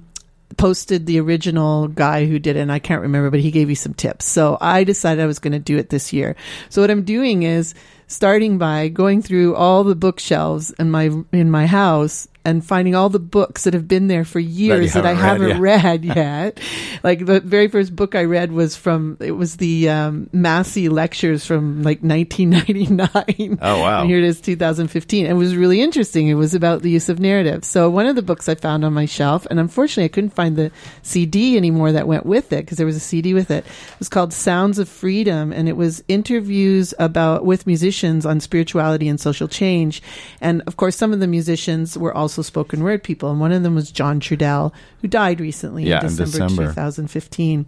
posted 0.58 1.06
the 1.06 1.20
original 1.20 1.88
guy 1.88 2.25
who 2.25 2.38
did 2.38 2.58
it 2.58 2.60
and 2.60 2.72
I 2.72 2.80
can't 2.80 3.01
remember 3.01 3.30
but 3.30 3.39
he 3.39 3.51
gave 3.51 3.70
you 3.70 3.75
some 3.75 3.94
tips. 3.94 4.25
So 4.25 4.58
I 4.60 4.84
decided 4.84 5.24
I 5.24 5.27
was 5.27 5.39
going 5.39 5.53
to 5.53 5.60
do 5.60 5.77
it 5.77 5.89
this 5.89 6.12
year. 6.12 6.36
So 6.70 6.82
what 6.82 6.91
I'm 6.91 7.03
doing 7.03 7.44
is 7.44 7.74
starting 8.08 8.58
by 8.58 8.89
going 8.89 9.22
through 9.22 9.56
all 9.56 9.84
the 9.84 9.96
bookshelves 9.96 10.72
in 10.72 10.91
my 10.91 11.10
in 11.32 11.50
my 11.50 11.65
house 11.65 12.27
and 12.43 12.65
finding 12.65 12.95
all 12.95 13.10
the 13.10 13.19
books 13.19 13.65
that 13.65 13.74
have 13.74 13.88
been 13.88 14.07
there 14.07 14.25
for 14.25 14.39
years 14.39 14.93
that, 14.93 15.05
I 15.05 15.13
haven't 15.13 15.62
read, 15.62 15.83
read 15.83 16.05
yet. 16.15 16.60
like 17.03 17.25
the 17.25 17.39
very 17.39 17.67
first 17.67 17.95
book 17.95 18.15
I 18.15 18.24
read 18.24 18.51
was 18.51 18.75
from 18.75 19.17
it 19.19 19.31
was 19.31 19.57
the 19.57 19.89
um, 19.89 20.29
Massey 20.33 20.89
lectures 20.89 21.45
from 21.45 21.83
like 21.83 22.01
1999. 22.01 23.60
Oh, 23.62 23.79
wow. 23.79 24.01
And 24.01 24.10
here 24.10 24.17
it 24.17 24.24
is 24.24 24.41
2015. 24.41 25.25
It 25.27 25.33
was 25.33 25.55
really 25.55 25.81
interesting. 25.81 26.27
It 26.29 26.33
was 26.33 26.55
about 26.55 26.81
the 26.81 26.89
use 26.89 27.10
of 27.10 27.19
narrative. 27.19 27.63
So 27.63 27.89
one 27.89 28.07
of 28.07 28.15
the 28.15 28.21
books 28.21 28.50
I 28.50 28.55
found 28.55 28.83
on 28.83 28.93
my 28.93 29.05
shelf, 29.05 29.45
and 29.50 29.60
unfortunately 29.60 30.05
I 30.05 30.10
couldn't 30.10 30.31
find 30.31 30.55
the 30.55 30.71
CD 31.03 31.57
anymore 31.57 31.91
that 31.91 32.07
went 32.07 32.25
with 32.25 32.51
it 32.53 32.65
because 32.65 32.77
there 32.77 32.88
was 32.88 32.95
a 32.95 33.01
CD 33.01 33.33
with 33.33 33.51
it. 33.51 33.65
It 33.65 34.00
was 34.00 34.10
called 34.10 34.33
Sounds 34.33 34.79
of 34.79 34.89
Freedom, 34.89 35.53
and 35.53 35.69
it 35.69 35.77
was 35.77 36.03
interviews 36.07 36.93
about 36.98 37.45
with 37.45 37.67
musicians 37.67 38.25
on 38.25 38.39
spirituality 38.39 39.07
and 39.07 39.19
social 39.19 39.48
change. 39.48 40.01
And 40.39 40.63
of 40.65 40.77
course, 40.77 40.95
some 40.95 41.13
of 41.13 41.19
the 41.19 41.27
musicians 41.27 41.98
were 41.98 42.15
also 42.15 42.30
spoken 42.41 42.83
word 42.83 43.03
people, 43.03 43.29
and 43.31 43.39
one 43.39 43.51
of 43.51 43.63
them 43.63 43.75
was 43.75 43.91
John 43.91 44.19
Trudell, 44.19 44.71
who 45.01 45.07
died 45.07 45.39
recently 45.41 45.83
Yeah, 45.83 46.00
in 46.00 46.07
in 46.11 46.15
December, 46.15 46.31
December. 46.47 46.67
2015. 46.67 47.65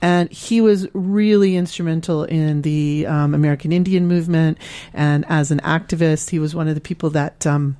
And 0.00 0.30
he 0.30 0.60
was 0.60 0.86
really 0.94 1.56
instrumental 1.56 2.24
in 2.24 2.62
the 2.62 3.06
um, 3.06 3.34
American 3.34 3.72
Indian 3.72 4.06
movement. 4.06 4.58
And 4.94 5.24
as 5.28 5.50
an 5.50 5.58
activist, 5.60 6.30
he 6.30 6.38
was 6.38 6.54
one 6.54 6.68
of 6.68 6.74
the 6.76 6.80
people 6.80 7.10
that 7.10 7.44
um, 7.46 7.76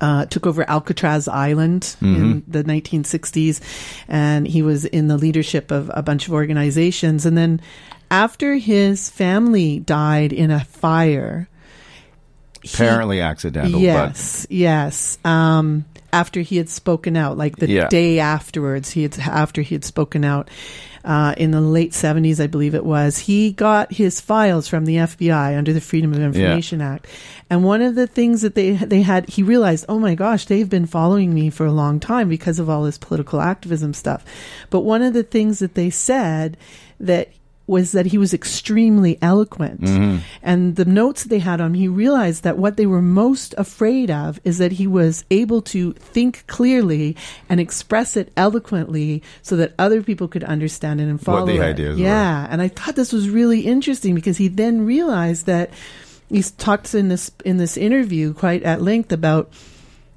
uh, 0.00 0.26
took 0.26 0.46
over 0.46 0.68
Alcatraz 0.68 1.26
Island 1.28 1.96
in 2.02 2.06
Mhm. 2.06 2.42
the 2.46 2.62
1960s. 2.64 3.60
And 4.08 4.46
he 4.46 4.60
was 4.60 4.84
in 4.84 5.08
the 5.08 5.16
leadership 5.16 5.70
of 5.70 5.90
a 5.94 6.02
bunch 6.02 6.26
of 6.26 6.34
organizations. 6.34 7.24
And 7.24 7.38
then 7.38 7.60
after 8.10 8.56
his 8.56 9.08
family 9.08 9.80
died 9.80 10.30
in 10.32 10.50
a 10.50 10.60
fire, 10.64 11.48
Apparently 12.64 13.20
accidental, 13.20 13.80
Yes, 13.80 14.46
yes. 14.50 15.18
Um, 15.24 15.84
after 16.12 16.40
he 16.40 16.56
had 16.56 16.68
spoken 16.68 17.16
out, 17.16 17.36
like 17.36 17.56
the 17.56 17.68
Yeah. 17.68 17.88
day 17.88 18.20
afterwards, 18.20 18.90
he 18.90 19.02
had 19.02 19.18
after 19.18 19.62
he 19.62 19.74
had 19.74 19.84
spoken 19.84 20.24
out 20.24 20.48
uh, 21.04 21.34
in 21.36 21.50
the 21.50 21.60
late 21.60 21.92
seventies, 21.92 22.40
I 22.40 22.46
believe 22.46 22.74
it 22.74 22.84
was. 22.84 23.18
He 23.18 23.50
got 23.52 23.92
his 23.92 24.20
files 24.20 24.68
from 24.68 24.86
the 24.86 24.96
FBI 24.96 25.56
under 25.58 25.72
the 25.74 25.80
Freedom 25.80 26.12
of 26.14 26.20
Information 26.20 26.80
Act, 26.80 27.06
and 27.50 27.62
one 27.62 27.82
of 27.82 27.94
the 27.94 28.06
things 28.06 28.40
that 28.42 28.54
they 28.54 28.72
they 28.72 29.02
had, 29.02 29.28
he 29.28 29.42
realized, 29.42 29.84
oh 29.88 29.98
my 29.98 30.14
gosh, 30.14 30.46
they've 30.46 30.70
been 30.70 30.86
following 30.86 31.34
me 31.34 31.50
for 31.50 31.66
a 31.66 31.72
long 31.72 32.00
time 32.00 32.28
because 32.28 32.58
of 32.58 32.70
all 32.70 32.84
this 32.84 32.96
political 32.96 33.40
activism 33.40 33.92
stuff. 33.92 34.24
But 34.70 34.80
one 34.80 35.02
of 35.02 35.12
the 35.12 35.24
things 35.24 35.58
that 35.58 35.74
they 35.74 35.90
said 35.90 36.56
that 37.00 37.28
was 37.66 37.92
that 37.92 38.06
he 38.06 38.18
was 38.18 38.34
extremely 38.34 39.16
eloquent. 39.22 39.80
Mhm. 39.80 40.18
And 40.42 40.76
the 40.76 40.84
notes 40.84 41.24
they 41.24 41.38
had 41.38 41.60
on 41.62 41.68
him, 41.68 41.74
he 41.74 41.88
realized 41.88 42.42
that 42.44 42.58
what 42.58 42.76
they 42.76 42.84
were 42.84 43.00
most 43.00 43.54
afraid 43.56 44.10
of 44.10 44.38
is 44.44 44.58
that 44.58 44.72
he 44.72 44.86
was 44.86 45.24
able 45.30 45.62
to 45.62 45.92
think 45.94 46.44
clearly 46.46 47.16
and 47.48 47.60
express 47.60 48.16
it 48.18 48.30
eloquently 48.36 49.22
so 49.40 49.56
that 49.56 49.72
other 49.78 50.02
people 50.02 50.28
could 50.28 50.44
understand 50.44 51.00
it 51.00 51.04
and 51.08 51.20
follow 51.20 51.40
What 51.40 51.46
the 51.46 51.56
it. 51.56 51.62
ideas 51.62 51.96
were. 51.98 52.04
yeah. 52.04 52.46
And 52.50 52.60
I 52.60 52.68
thought 52.68 52.96
this 52.96 53.12
was 53.14 53.30
really 53.30 53.60
interesting 53.60 54.14
because 54.14 54.36
he 54.36 54.48
then 54.48 54.84
realized 54.84 55.46
that 55.46 55.70
he 56.28 56.42
talks 56.42 56.94
in 56.94 57.08
this 57.08 57.30
in 57.44 57.56
this 57.58 57.76
interview 57.76 58.34
quite 58.34 58.62
at 58.62 58.82
length 58.82 59.10
about 59.12 59.50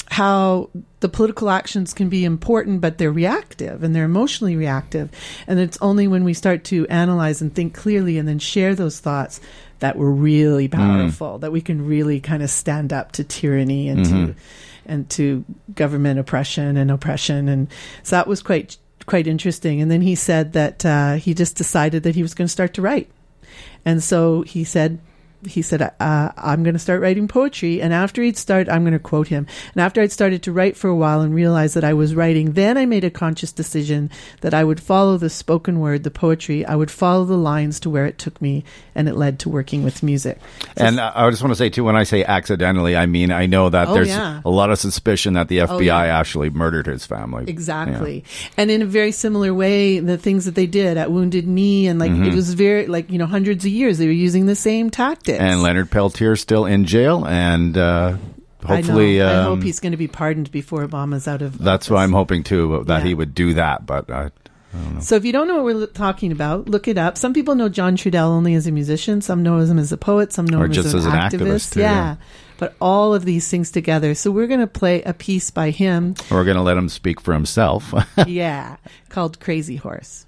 how 0.09 0.69
the 0.99 1.09
political 1.09 1.49
actions 1.49 1.93
can 1.93 2.09
be 2.09 2.25
important, 2.25 2.81
but 2.81 2.97
they're 2.97 3.11
reactive 3.11 3.83
and 3.83 3.95
they're 3.95 4.05
emotionally 4.05 4.55
reactive. 4.55 5.09
And 5.45 5.59
it's 5.59 5.77
only 5.81 6.07
when 6.07 6.23
we 6.23 6.33
start 6.33 6.63
to 6.65 6.87
analyze 6.87 7.41
and 7.41 7.53
think 7.53 7.73
clearly 7.73 8.17
and 8.17 8.27
then 8.27 8.39
share 8.39 8.73
those 8.73 8.99
thoughts 8.99 9.39
that 9.79 9.97
we're 9.97 10.09
really 10.09 10.67
powerful, 10.67 11.37
that 11.39 11.51
we 11.51 11.61
can 11.61 11.85
really 11.85 12.19
kind 12.19 12.41
of 12.41 12.49
stand 12.49 12.91
up 12.91 13.11
to 13.13 13.23
tyranny 13.23 13.89
and 13.89 14.05
to 14.05 14.35
and 14.87 15.09
to 15.11 15.43
government 15.75 16.19
oppression 16.19 16.77
and 16.77 16.89
oppression. 16.89 17.47
And 17.49 17.67
so 18.03 18.15
that 18.15 18.27
was 18.27 18.41
quite 18.41 18.77
quite 19.05 19.27
interesting. 19.27 19.81
And 19.81 19.91
then 19.91 20.01
he 20.01 20.15
said 20.15 20.53
that 20.53 20.85
uh, 20.85 21.13
he 21.15 21.33
just 21.33 21.55
decided 21.55 22.03
that 22.03 22.15
he 22.15 22.21
was 22.21 22.33
going 22.33 22.47
to 22.47 22.51
start 22.51 22.73
to 22.75 22.81
write. 22.81 23.09
And 23.85 24.03
so 24.03 24.41
he 24.41 24.63
said, 24.63 24.99
he 25.45 25.61
said, 25.61 25.81
uh, 25.81 26.31
I'm 26.37 26.63
going 26.63 26.73
to 26.73 26.79
start 26.79 27.01
writing 27.01 27.27
poetry. 27.27 27.81
And 27.81 27.93
after 27.93 28.23
he'd 28.23 28.37
start, 28.37 28.67
I'm 28.69 28.81
going 28.83 28.93
to 28.93 28.99
quote 28.99 29.27
him. 29.27 29.45
And 29.75 29.81
after 29.81 30.01
I'd 30.01 30.11
started 30.11 30.41
to 30.43 30.51
write 30.51 30.75
for 30.75 30.87
a 30.89 30.95
while 30.95 31.21
and 31.21 31.33
realized 31.33 31.75
that 31.75 31.83
I 31.83 31.93
was 31.93 32.15
writing, 32.15 32.53
then 32.53 32.77
I 32.77 32.85
made 32.85 33.03
a 33.03 33.09
conscious 33.11 33.51
decision 33.51 34.09
that 34.41 34.53
I 34.53 34.63
would 34.63 34.79
follow 34.79 35.17
the 35.17 35.29
spoken 35.29 35.79
word, 35.79 36.03
the 36.03 36.11
poetry. 36.11 36.65
I 36.65 36.75
would 36.75 36.89
follow 36.89 37.25
the 37.25 37.37
lines 37.37 37.79
to 37.81 37.89
where 37.89 38.05
it 38.07 38.17
took 38.17 38.41
me. 38.41 38.63
And 38.95 39.07
it 39.07 39.15
led 39.15 39.37
to 39.39 39.49
working 39.49 39.83
with 39.83 40.01
music. 40.01 40.39
So 40.77 40.85
And 40.85 40.99
I 40.99 41.29
just 41.29 41.43
want 41.43 41.51
to 41.51 41.55
say 41.57 41.69
too, 41.69 41.83
when 41.83 41.95
I 41.95 42.03
say 42.03 42.23
accidentally, 42.23 42.95
I 42.95 43.05
mean 43.05 43.31
I 43.31 43.45
know 43.45 43.69
that 43.69 43.89
Oh, 43.89 43.93
there's 43.93 44.07
yeah. 44.09 44.41
a 44.43 44.49
lot 44.49 44.71
of 44.71 44.79
suspicion 44.79 45.33
that 45.35 45.49
the 45.49 45.59
FBI 45.59 45.69
Oh, 45.69 45.79
yeah. 45.79 46.19
actually 46.19 46.49
murdered 46.49 46.87
his 46.87 47.05
family. 47.05 47.45
Exactly. 47.47 48.23
And 48.57 48.71
in 48.71 48.81
a 48.81 48.85
very 48.85 49.11
similar 49.11 49.53
way, 49.53 49.99
the 49.99 50.17
things 50.17 50.45
that 50.45 50.55
they 50.55 50.65
did 50.65 50.97
at 50.97 51.11
Wounded 51.11 51.45
Knee 51.47 51.85
and 51.87 51.99
like, 51.99 52.11
Mhm. 52.11 52.27
it 52.27 52.33
was 52.33 52.53
very, 52.55 52.87
like, 52.87 53.11
you 53.11 53.17
know, 53.19 53.27
hundreds 53.27 53.65
of 53.65 53.71
years, 53.71 53.99
they 53.99 54.07
were 54.07 54.11
using 54.11 54.47
the 54.47 54.55
same 54.55 54.89
tactics. 55.27 55.51
And 55.51 55.61
Leonard 55.61 55.91
Peltier's 55.91 56.41
still 56.41 56.65
in 56.65 56.85
jail, 56.85 57.25
and 57.25 57.77
uh, 57.77 58.17
hopefully, 58.65 59.21
I, 59.21 59.25
know. 59.25 59.31
I 59.31 59.35
um, 59.35 59.45
hope 59.55 59.63
he's 59.63 59.79
going 59.79 59.91
to 59.91 59.97
be 59.97 60.07
pardoned 60.07 60.51
before 60.51 60.85
Obama's 60.87 61.27
out 61.27 61.41
of. 61.41 61.57
that's 61.57 61.89
what 61.89 61.99
I'm 61.99 62.13
hoping 62.13 62.43
too 62.43 62.83
that 62.87 62.99
Yeah. 62.99 63.07
he 63.07 63.13
would 63.13 63.33
do 63.35 63.53
that. 63.55 63.85
But 63.85 64.09
I. 64.09 64.31
So 64.99 65.15
if 65.15 65.25
you 65.25 65.31
don't 65.31 65.47
know 65.47 65.63
what 65.63 65.73
we're 65.75 65.87
talking 65.87 66.31
about, 66.31 66.69
look 66.69 66.87
it 66.87 66.99
up. 66.99 67.17
Some 67.17 67.33
people 67.33 67.55
know 67.55 67.67
John 67.67 67.97
Trudell 67.97 68.27
only 68.27 68.53
as 68.53 68.67
a 68.67 68.71
musician. 68.71 69.21
Some 69.21 69.41
know 69.41 69.57
him 69.57 69.79
as 69.79 69.91
a 69.91 69.97
poet. 69.97 70.31
Some 70.31 70.45
know 70.45 70.59
Or 70.59 70.65
him 70.65 70.71
just 70.73 70.93
as 70.93 71.05
an 71.05 71.13
as 71.13 71.33
an 71.33 71.39
activist. 71.39 71.47
activist, 71.47 71.73
too, 71.73 71.79
yeah. 71.79 71.91
yeah. 71.93 72.15
But 72.59 72.75
all 72.79 73.15
of 73.15 73.25
these 73.25 73.49
things 73.49 73.71
together. 73.71 74.13
So 74.13 74.29
we're 74.29 74.45
going 74.45 74.59
to 74.59 74.67
play 74.67 75.01
a 75.01 75.13
piece 75.15 75.49
by 75.49 75.71
him. 75.71 76.13
We're 76.29 76.43
going 76.43 76.57
to 76.57 76.61
let 76.63 76.77
him 76.77 76.89
speak 76.89 77.19
for 77.21 77.33
himself. 77.33 77.91
yeah. 78.27 78.77
Called 79.09 79.39
Crazy 79.39 79.77
Horse. 79.77 80.27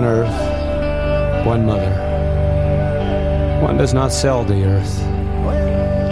One 0.00 0.08
earth, 0.08 1.44
one 1.44 1.66
mother. 1.66 1.92
One 3.60 3.76
does 3.76 3.92
not 3.92 4.12
sell 4.12 4.44
the 4.44 4.64
earth. 4.64 4.98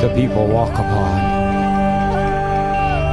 The 0.03 0.13
people 0.15 0.47
walk 0.47 0.75
upon. 0.75 1.17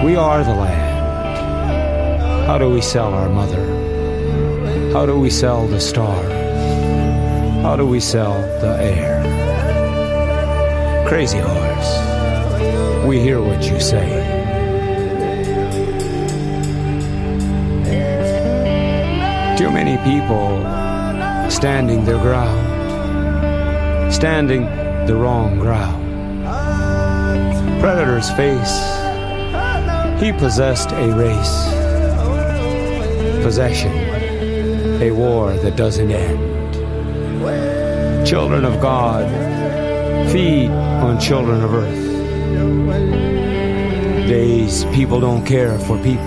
We 0.03 0.17
are 0.17 0.43
the 0.43 0.53
land. 0.53 2.45
How 2.45 2.57
do 2.57 2.69
we 2.69 2.81
sell 2.81 3.13
our 3.13 3.29
mother? 3.29 3.65
How 4.91 5.05
do 5.05 5.17
we 5.17 5.29
sell 5.29 5.65
the 5.65 5.79
stars? 5.79 6.29
How 7.61 7.77
do 7.77 7.87
we 7.87 8.01
sell 8.01 8.33
the 8.59 8.75
air? 8.77 9.23
Crazy 11.07 11.39
horse. 11.39 13.05
We 13.05 13.21
hear 13.21 13.39
what 13.41 13.63
you 13.63 13.79
say. 13.79 14.24
Many 19.75 19.97
people 20.09 20.61
standing 21.51 22.05
their 22.05 22.17
ground, 22.19 22.63
standing 24.13 24.63
the 25.05 25.13
wrong 25.13 25.59
ground. 25.59 26.01
Predator's 27.81 28.31
face, 28.39 28.75
he 30.21 30.31
possessed 30.31 30.91
a 30.93 31.07
race. 31.13 31.55
Possession, 33.43 33.91
a 35.01 35.11
war 35.11 35.51
that 35.57 35.75
doesn't 35.75 36.09
end. 36.09 36.39
Children 38.25 38.63
of 38.63 38.79
God, 38.79 39.25
feed 40.31 40.69
on 40.69 41.19
children 41.19 41.61
of 41.61 41.73
earth. 41.73 42.05
Days 44.29 44.85
people 44.95 45.19
don't 45.19 45.45
care 45.45 45.77
for 45.79 45.97
people. 45.97 46.24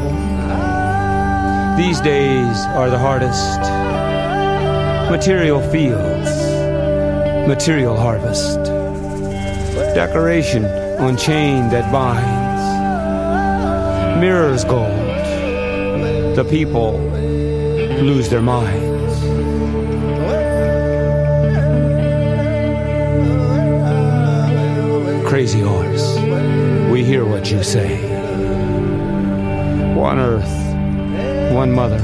These 1.79 2.01
days 2.01 2.57
are 2.75 2.91
the 2.91 2.99
hardest. 2.99 3.61
Material 5.13 5.61
fields, 5.71 6.29
material 7.47 7.97
harvest. 7.97 8.65
Decoration 9.95 10.65
on 10.99 11.17
chain 11.17 11.69
that 11.71 11.93
binds. 11.93 12.59
Mirrors 14.21 14.65
gold. 14.65 14.91
The 16.35 16.45
people 16.51 16.99
lose 18.03 18.29
their 18.29 18.43
minds. 18.43 19.15
Crazy 25.29 25.61
horse, 25.61 26.19
we 26.91 27.05
hear 27.05 27.25
what 27.25 27.53
you 27.53 27.63
say. 27.63 27.97
One 29.95 30.19
earth, 30.19 30.58
one 31.59 31.73
mother. 31.73 31.99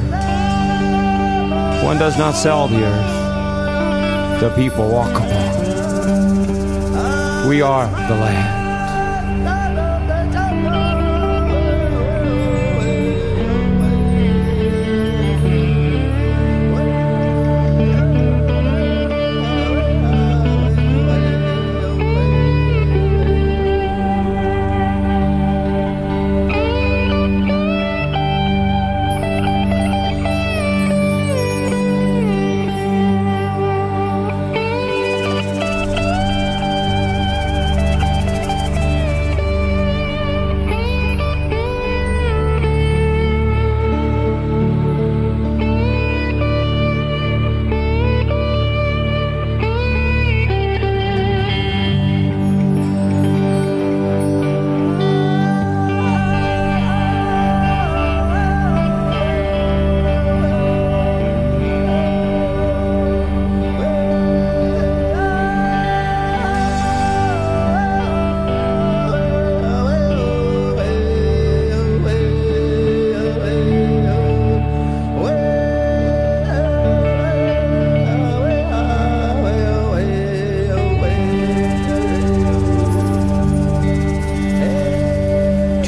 One 1.86 1.96
does 1.96 2.18
not 2.18 2.34
sell 2.34 2.66
the 2.66 2.82
earth, 2.82 4.40
the 4.40 4.50
people 4.56 4.88
walk 4.88 5.14
upon. 5.14 5.54
We 7.48 7.62
are 7.62 7.86
the 8.08 8.16
land. 8.16 8.63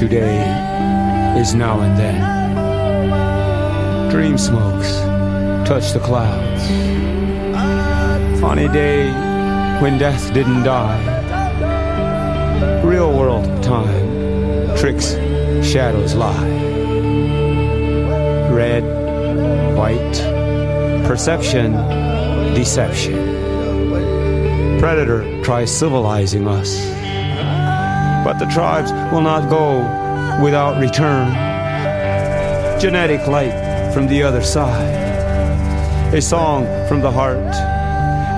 Today 0.09 1.35
is 1.37 1.53
now 1.57 1.81
and 1.81 1.99
then. 1.99 2.21
Dream 4.09 4.39
smokes 4.39 5.01
touch 5.67 5.93
the 5.95 5.99
clouds. 5.99 6.63
On 8.41 8.57
a 8.57 8.73
day 8.73 9.11
when 9.83 9.99
death 9.99 10.33
didn't 10.33 10.63
die. 10.63 11.03
Real 12.85 13.19
world 13.19 13.65
time 13.65 14.77
tricks, 14.79 15.15
shadows 15.67 16.15
lie. 16.15 16.51
Red, 18.53 18.85
white, 19.77 20.19
perception, 21.09 21.73
deception. 22.55 23.19
Predator 24.79 25.43
tries 25.43 25.77
civilizing 25.77 26.47
us. 26.47 26.96
But 28.27 28.41
the 28.41 28.47
tribes 28.47 28.91
will 29.13 29.21
not 29.21 29.49
go 29.49 29.79
without 30.43 30.81
return. 30.81 31.33
Genetic 32.81 33.25
light 33.29 33.55
from 33.95 34.09
the 34.09 34.25
other 34.25 34.43
side. 34.43 36.13
A 36.13 36.21
song 36.21 36.67
from 36.89 37.03
the 37.03 37.13
heart, 37.13 37.55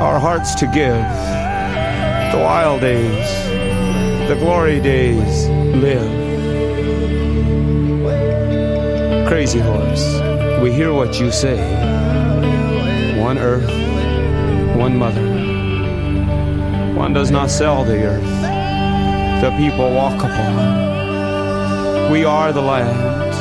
our 0.03 0.20
hearts 0.20 0.55
to 0.57 0.66
give. 0.66 1.09
The 2.35 2.38
wild 2.44 2.83
days, 2.83 4.29
the 4.29 4.35
glory 4.35 4.79
days 4.79 5.48
live. 5.48 6.12
Crazy 9.27 9.59
horse, 9.59 10.05
we 10.61 10.70
hear 10.70 10.92
what 10.92 11.18
you 11.18 11.33
say. 11.33 11.59
One 13.18 13.38
earth, 13.38 13.70
one 14.77 14.98
mother. 14.98 15.27
One 16.94 17.14
does 17.14 17.31
not 17.31 17.48
sell 17.48 17.85
the 17.85 18.05
earth, 18.05 18.47
the 19.40 19.51
people 19.57 19.92
walk 19.92 20.18
upon. 20.24 22.11
We 22.11 22.24
are 22.24 22.53
the 22.53 22.61
land. 22.61 23.35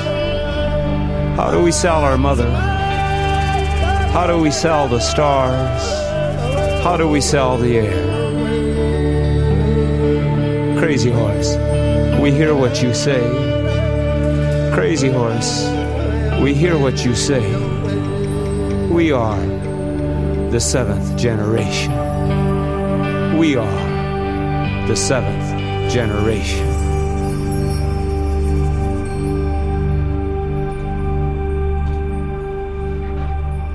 How 1.35 1.49
do 1.49 1.63
we 1.63 1.71
sell 1.71 2.03
our 2.03 2.19
mother? 2.19 2.51
How 4.13 4.27
do 4.27 4.37
we 4.39 4.51
sell 4.51 4.87
the 4.87 4.99
stars? 4.99 5.81
How 6.83 6.97
do 6.97 7.07
we 7.07 7.19
sell 7.19 7.57
the 7.57 7.79
air? 7.79 8.17
Crazy 10.77 11.09
horse, 11.09 11.55
we 12.21 12.31
hear 12.31 12.53
what 12.53 12.83
you 12.83 12.93
say. 12.93 13.21
Crazy 14.75 15.09
horse, 15.09 15.67
we 16.39 16.53
hear 16.53 16.77
what 16.77 17.03
you 17.03 17.15
say. 17.15 17.43
We 18.87 19.11
are 19.11 19.41
the 20.51 20.59
seventh 20.59 21.17
generation. 21.17 21.91
We 23.37 23.55
are 23.55 24.87
the 24.87 24.95
seventh 24.95 25.46
generation. 25.89 26.67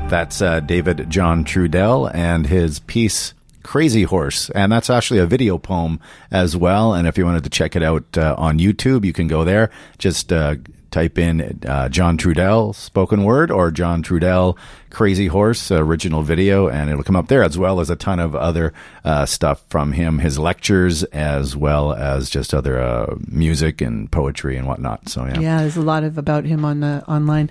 That's 0.09 0.43
uh, 0.43 0.61
David 0.61 1.09
John 1.09 1.45
Trudell 1.45 2.15
and 2.15 2.47
his 2.47 2.81
piece 2.81 3.33
Crazy 3.73 4.03
Horse. 4.03 4.51
And 4.51 4.71
that's 4.71 4.91
actually 4.91 5.21
a 5.21 5.27
video 5.27 5.57
poem 5.57 5.99
as 6.31 6.55
well. 6.55 6.93
And 6.93 7.09
if 7.09 7.17
you 7.17 7.25
wanted 7.25 7.45
to 7.45 7.49
check 7.49 7.75
it 7.75 7.83
out 7.83 8.05
uh, 8.19 8.35
on 8.37 8.59
YouTube, 8.59 9.07
you 9.07 9.15
can 9.15 9.29
go 9.29 9.45
there. 9.45 9.71
Just 9.97 10.31
uh, 10.31 10.57
type 10.91 11.17
in 11.17 11.59
uh, 11.67 11.89
John 11.89 12.19
Trudell 12.19 12.75
spoken 12.75 13.25
word 13.25 13.51
or 13.51 13.71
John 13.71 14.03
Trudell 14.03 14.59
Crazy 14.91 15.27
Horse 15.27 15.71
original 15.71 16.23
video, 16.23 16.69
and 16.69 16.91
it'll 16.91 17.03
come 17.03 17.17
up 17.17 17.29
there 17.29 17.43
as 17.43 17.57
well 17.57 17.81
as 17.81 17.89
a 17.89 17.97
ton 17.97 18.21
of 18.21 18.37
other 18.37 18.75
uh, 19.07 19.25
stuff 19.25 19.65
from 19.71 19.93
him, 19.93 20.19
his 20.19 20.39
lectures, 20.39 21.03
as 21.05 21.57
well 21.57 21.95
as 21.95 22.29
just 22.29 22.53
other 22.53 22.79
uh, 22.79 23.17
music 23.27 23.81
and 23.81 24.13
poetry 24.13 24.59
and 24.59 24.67
whatnot. 24.69 25.09
So, 25.09 25.25
yeah. 25.25 25.41
Yeah, 25.41 25.61
there's 25.63 25.79
a 25.79 25.81
lot 25.81 26.05
of 26.05 26.19
about 26.19 26.45
him 26.45 26.67
on 26.67 26.81
the 26.81 27.03
online. 27.09 27.49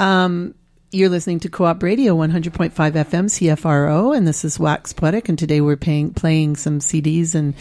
Um, 0.00 0.54
you're 0.90 1.10
listening 1.10 1.40
to 1.40 1.50
Co-op 1.50 1.82
Radio 1.82 2.16
100.5 2.16 2.72
FM 2.72 3.26
CFRO, 3.26 4.16
and 4.16 4.26
this 4.26 4.44
is 4.44 4.58
Wax 4.58 4.92
Poetic. 4.92 5.28
And 5.28 5.38
today 5.38 5.60
we're 5.60 5.76
paying, 5.76 6.14
playing 6.14 6.56
some 6.56 6.78
CDs 6.78 7.34
and 7.34 7.54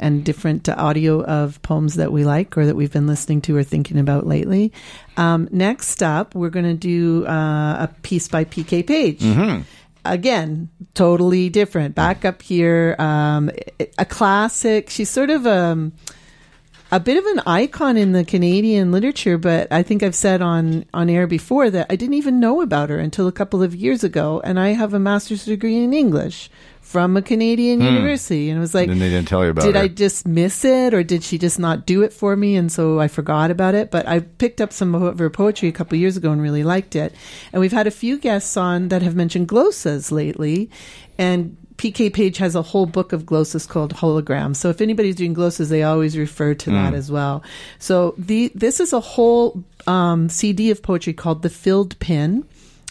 and 0.00 0.24
different 0.24 0.68
audio 0.68 1.22
of 1.22 1.62
poems 1.62 1.94
that 1.94 2.10
we 2.10 2.24
like 2.24 2.58
or 2.58 2.66
that 2.66 2.74
we've 2.74 2.92
been 2.92 3.06
listening 3.06 3.40
to 3.42 3.56
or 3.56 3.62
thinking 3.62 3.98
about 3.98 4.26
lately. 4.26 4.72
Um, 5.16 5.48
next 5.52 6.02
up, 6.02 6.34
we're 6.34 6.50
going 6.50 6.64
to 6.64 6.74
do 6.74 7.24
uh, 7.26 7.86
a 7.88 7.90
piece 8.02 8.26
by 8.26 8.44
PK 8.44 8.84
Page. 8.84 9.20
Mm-hmm. 9.20 9.62
Again, 10.04 10.68
totally 10.94 11.48
different. 11.50 11.94
Back 11.94 12.24
up 12.24 12.42
here, 12.42 12.96
um, 12.98 13.50
a 13.96 14.04
classic. 14.04 14.90
She's 14.90 15.08
sort 15.08 15.30
of 15.30 15.46
um, 15.46 15.92
a 16.92 17.00
bit 17.00 17.16
of 17.16 17.24
an 17.24 17.40
icon 17.46 17.96
in 17.96 18.12
the 18.12 18.22
Canadian 18.22 18.92
literature, 18.92 19.38
but 19.38 19.72
I 19.72 19.82
think 19.82 20.02
I've 20.02 20.14
said 20.14 20.42
on, 20.42 20.84
on 20.92 21.08
air 21.08 21.26
before 21.26 21.70
that 21.70 21.86
I 21.88 21.96
didn't 21.96 22.14
even 22.14 22.38
know 22.38 22.60
about 22.60 22.90
her 22.90 22.98
until 22.98 23.26
a 23.26 23.32
couple 23.32 23.62
of 23.62 23.74
years 23.74 24.04
ago. 24.04 24.42
And 24.44 24.60
I 24.60 24.68
have 24.74 24.92
a 24.92 24.98
master's 24.98 25.46
degree 25.46 25.82
in 25.82 25.94
English 25.94 26.50
from 26.82 27.16
a 27.16 27.22
Canadian 27.22 27.80
Hmm. 27.80 27.86
university. 27.86 28.50
And 28.50 28.58
it 28.58 28.60
was 28.60 28.74
like, 28.74 28.90
and 28.90 29.00
they 29.00 29.08
didn't 29.08 29.26
tell 29.26 29.42
you 29.42 29.50
about 29.50 29.64
did 29.64 29.74
her. 29.74 29.80
I 29.80 29.88
just 29.88 30.28
miss 30.28 30.66
it 30.66 30.92
or 30.92 31.02
did 31.02 31.24
she 31.24 31.38
just 31.38 31.58
not 31.58 31.86
do 31.86 32.02
it 32.02 32.12
for 32.12 32.36
me? 32.36 32.56
And 32.56 32.70
so 32.70 33.00
I 33.00 33.08
forgot 33.08 33.50
about 33.50 33.74
it. 33.74 33.90
But 33.90 34.06
I 34.06 34.20
picked 34.20 34.60
up 34.60 34.70
some 34.70 34.94
of 34.94 35.18
her 35.18 35.30
poetry 35.30 35.70
a 35.70 35.72
couple 35.72 35.96
of 35.96 36.00
years 36.00 36.18
ago 36.18 36.30
and 36.30 36.42
really 36.42 36.62
liked 36.62 36.94
it. 36.94 37.14
And 37.54 37.60
we've 37.60 37.72
had 37.72 37.86
a 37.86 37.90
few 37.90 38.18
guests 38.18 38.54
on 38.58 38.88
that 38.88 39.00
have 39.00 39.16
mentioned 39.16 39.48
glosses 39.48 40.12
lately. 40.12 40.68
And 41.16 41.56
PK 41.82 42.12
Page 42.12 42.36
has 42.38 42.54
a 42.54 42.62
whole 42.62 42.86
book 42.86 43.12
of 43.12 43.26
glosses 43.26 43.66
called 43.66 43.92
holograms. 43.94 44.54
So 44.56 44.68
if 44.70 44.80
anybody's 44.80 45.16
doing 45.16 45.32
glosses, 45.32 45.68
they 45.68 45.82
always 45.82 46.16
refer 46.16 46.54
to 46.54 46.70
that 46.70 46.92
Mm. 46.92 46.96
as 46.96 47.10
well. 47.10 47.42
So 47.80 48.14
the 48.16 48.52
this 48.54 48.78
is 48.78 48.92
a 48.92 49.00
whole 49.00 49.64
um, 49.88 50.28
CD 50.28 50.70
of 50.70 50.80
poetry 50.82 51.12
called 51.12 51.42
The 51.42 51.50
Filled 51.50 51.98
Pen. 51.98 52.44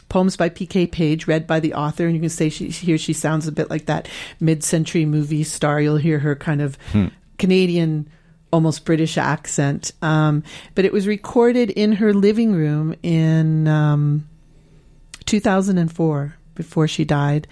Poems 0.10 0.36
by 0.36 0.50
P.K. 0.50 0.88
Page, 0.88 1.26
read 1.26 1.48
by 1.48 1.62
the 1.62 1.74
author, 1.74 2.06
and 2.06 2.14
you 2.14 2.20
can 2.20 2.30
say 2.30 2.50
she 2.50 2.68
here 2.68 2.98
she 2.98 3.14
sounds 3.14 3.48
a 3.48 3.52
bit 3.54 3.70
like 3.70 3.86
that 3.86 4.10
mid-century 4.42 5.06
movie 5.06 5.46
star. 5.46 5.80
You'll 5.80 5.96
hear 5.96 6.20
her 6.20 6.36
kind 6.36 6.62
of 6.62 6.78
Hmm. 6.92 7.06
Canadian, 7.38 8.10
almost 8.52 8.84
British 8.84 9.18
accent. 9.18 9.94
Um, 10.02 10.44
but 10.76 10.84
it 10.84 10.92
was 10.92 11.08
recorded 11.08 11.70
in 11.70 11.94
her 11.94 12.14
living 12.14 12.52
room 12.52 12.94
in 13.04 13.70
um, 13.70 14.28
2004 15.26 16.36
before 16.56 16.88
she 16.90 17.06
died. 17.06 17.48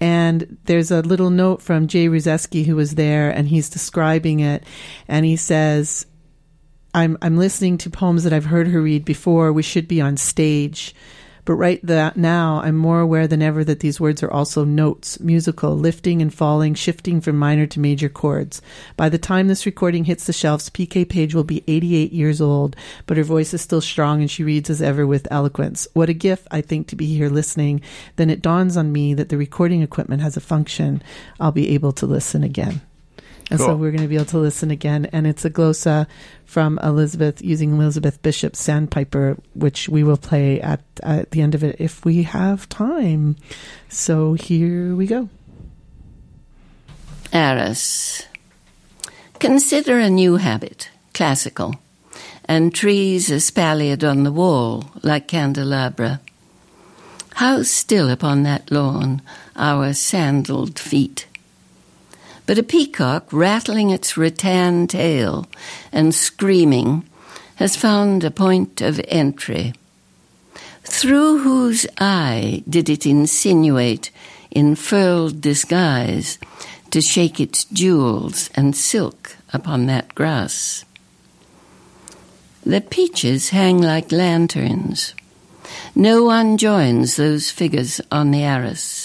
And 0.00 0.58
there's 0.64 0.90
a 0.90 1.02
little 1.02 1.30
note 1.30 1.62
from 1.62 1.88
Jay 1.88 2.06
Ruzesky 2.06 2.64
who 2.64 2.76
was 2.76 2.94
there 2.94 3.30
and 3.30 3.48
he's 3.48 3.68
describing 3.68 4.40
it. 4.40 4.64
And 5.08 5.26
he 5.26 5.36
says, 5.36 6.06
I'm, 6.94 7.18
I'm 7.20 7.36
listening 7.36 7.78
to 7.78 7.90
poems 7.90 8.24
that 8.24 8.32
I've 8.32 8.46
heard 8.46 8.68
her 8.68 8.80
read 8.80 9.04
before. 9.04 9.52
We 9.52 9.62
should 9.62 9.88
be 9.88 10.00
on 10.00 10.16
stage. 10.16 10.94
But 11.48 11.54
right 11.54 11.82
now, 11.82 12.60
I'm 12.62 12.76
more 12.76 13.00
aware 13.00 13.26
than 13.26 13.40
ever 13.40 13.64
that 13.64 13.80
these 13.80 13.98
words 13.98 14.22
are 14.22 14.30
also 14.30 14.64
notes, 14.64 15.18
musical, 15.18 15.74
lifting 15.74 16.20
and 16.20 16.32
falling, 16.32 16.74
shifting 16.74 17.22
from 17.22 17.38
minor 17.38 17.66
to 17.68 17.80
major 17.80 18.10
chords. 18.10 18.60
By 18.98 19.08
the 19.08 19.16
time 19.16 19.48
this 19.48 19.64
recording 19.64 20.04
hits 20.04 20.26
the 20.26 20.34
shelves, 20.34 20.68
PK 20.68 21.08
Page 21.08 21.34
will 21.34 21.44
be 21.44 21.64
88 21.66 22.12
years 22.12 22.42
old, 22.42 22.76
but 23.06 23.16
her 23.16 23.24
voice 23.24 23.54
is 23.54 23.62
still 23.62 23.80
strong 23.80 24.20
and 24.20 24.30
she 24.30 24.44
reads 24.44 24.68
as 24.68 24.82
ever 24.82 25.06
with 25.06 25.26
eloquence. 25.30 25.88
What 25.94 26.10
a 26.10 26.12
gift, 26.12 26.46
I 26.50 26.60
think, 26.60 26.86
to 26.88 26.96
be 26.96 27.16
here 27.16 27.30
listening. 27.30 27.80
Then 28.16 28.28
it 28.28 28.42
dawns 28.42 28.76
on 28.76 28.92
me 28.92 29.14
that 29.14 29.30
the 29.30 29.38
recording 29.38 29.80
equipment 29.80 30.20
has 30.20 30.36
a 30.36 30.42
function. 30.42 31.02
I'll 31.40 31.50
be 31.50 31.70
able 31.70 31.92
to 31.92 32.04
listen 32.04 32.44
again. 32.44 32.82
And 33.50 33.58
so 33.58 33.76
we're 33.76 33.90
going 33.90 34.02
to 34.02 34.08
be 34.08 34.16
able 34.16 34.26
to 34.26 34.38
listen 34.38 34.70
again. 34.70 35.06
And 35.06 35.26
it's 35.26 35.44
a 35.44 35.50
glosa 35.50 36.06
from 36.44 36.78
Elizabeth 36.82 37.42
using 37.42 37.72
Elizabeth 37.72 38.20
Bishop's 38.20 38.60
Sandpiper, 38.60 39.38
which 39.54 39.88
we 39.88 40.02
will 40.02 40.18
play 40.18 40.60
at, 40.60 40.82
at 41.02 41.30
the 41.30 41.40
end 41.40 41.54
of 41.54 41.64
it 41.64 41.76
if 41.78 42.04
we 42.04 42.24
have 42.24 42.68
time. 42.68 43.36
So 43.88 44.34
here 44.34 44.94
we 44.94 45.06
go. 45.06 45.30
Arras. 47.32 48.24
Consider 49.38 49.98
a 49.98 50.10
new 50.10 50.36
habit, 50.36 50.90
classical, 51.14 51.76
and 52.44 52.74
trees 52.74 53.30
espaliered 53.30 54.02
on 54.02 54.24
the 54.24 54.32
wall 54.32 54.90
like 55.02 55.28
candelabra. 55.28 56.20
How 57.34 57.62
still 57.62 58.10
upon 58.10 58.42
that 58.42 58.70
lawn 58.70 59.22
our 59.54 59.92
sandaled 59.94 60.78
feet. 60.78 61.27
But 62.48 62.56
a 62.56 62.62
peacock 62.62 63.30
rattling 63.30 63.90
its 63.90 64.16
rattan 64.16 64.86
tail 64.86 65.46
and 65.92 66.14
screaming 66.14 67.04
has 67.56 67.76
found 67.76 68.24
a 68.24 68.30
point 68.30 68.80
of 68.80 68.98
entry. 69.06 69.74
Through 70.82 71.40
whose 71.40 71.86
eye 71.98 72.62
did 72.66 72.88
it 72.88 73.04
insinuate 73.04 74.10
in 74.50 74.76
furled 74.76 75.42
disguise 75.42 76.38
to 76.90 77.02
shake 77.02 77.38
its 77.38 77.66
jewels 77.66 78.48
and 78.54 78.74
silk 78.74 79.36
upon 79.52 79.84
that 79.84 80.14
grass? 80.14 80.86
The 82.64 82.80
peaches 82.80 83.50
hang 83.50 83.82
like 83.82 84.10
lanterns. 84.10 85.14
No 85.94 86.24
one 86.24 86.56
joins 86.56 87.16
those 87.16 87.50
figures 87.50 88.00
on 88.10 88.30
the 88.30 88.42
arras. 88.42 88.97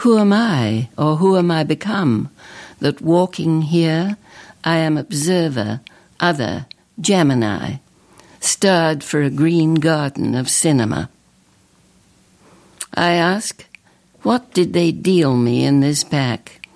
Who 0.00 0.16
am 0.16 0.32
I, 0.32 0.88
or 0.96 1.16
who 1.16 1.36
am 1.36 1.50
I 1.50 1.62
become, 1.62 2.30
that 2.78 3.02
walking 3.02 3.60
here 3.60 4.16
I 4.64 4.76
am 4.76 4.96
observer, 4.96 5.82
other, 6.18 6.64
Gemini, 6.98 7.76
starred 8.40 9.04
for 9.04 9.20
a 9.20 9.28
green 9.28 9.74
garden 9.74 10.34
of 10.34 10.48
cinema. 10.48 11.10
I 12.94 13.10
ask, 13.10 13.66
what 14.22 14.54
did 14.54 14.72
they 14.72 14.90
deal 14.90 15.36
me 15.36 15.66
in 15.66 15.80
this 15.80 16.02
pack? 16.02 16.66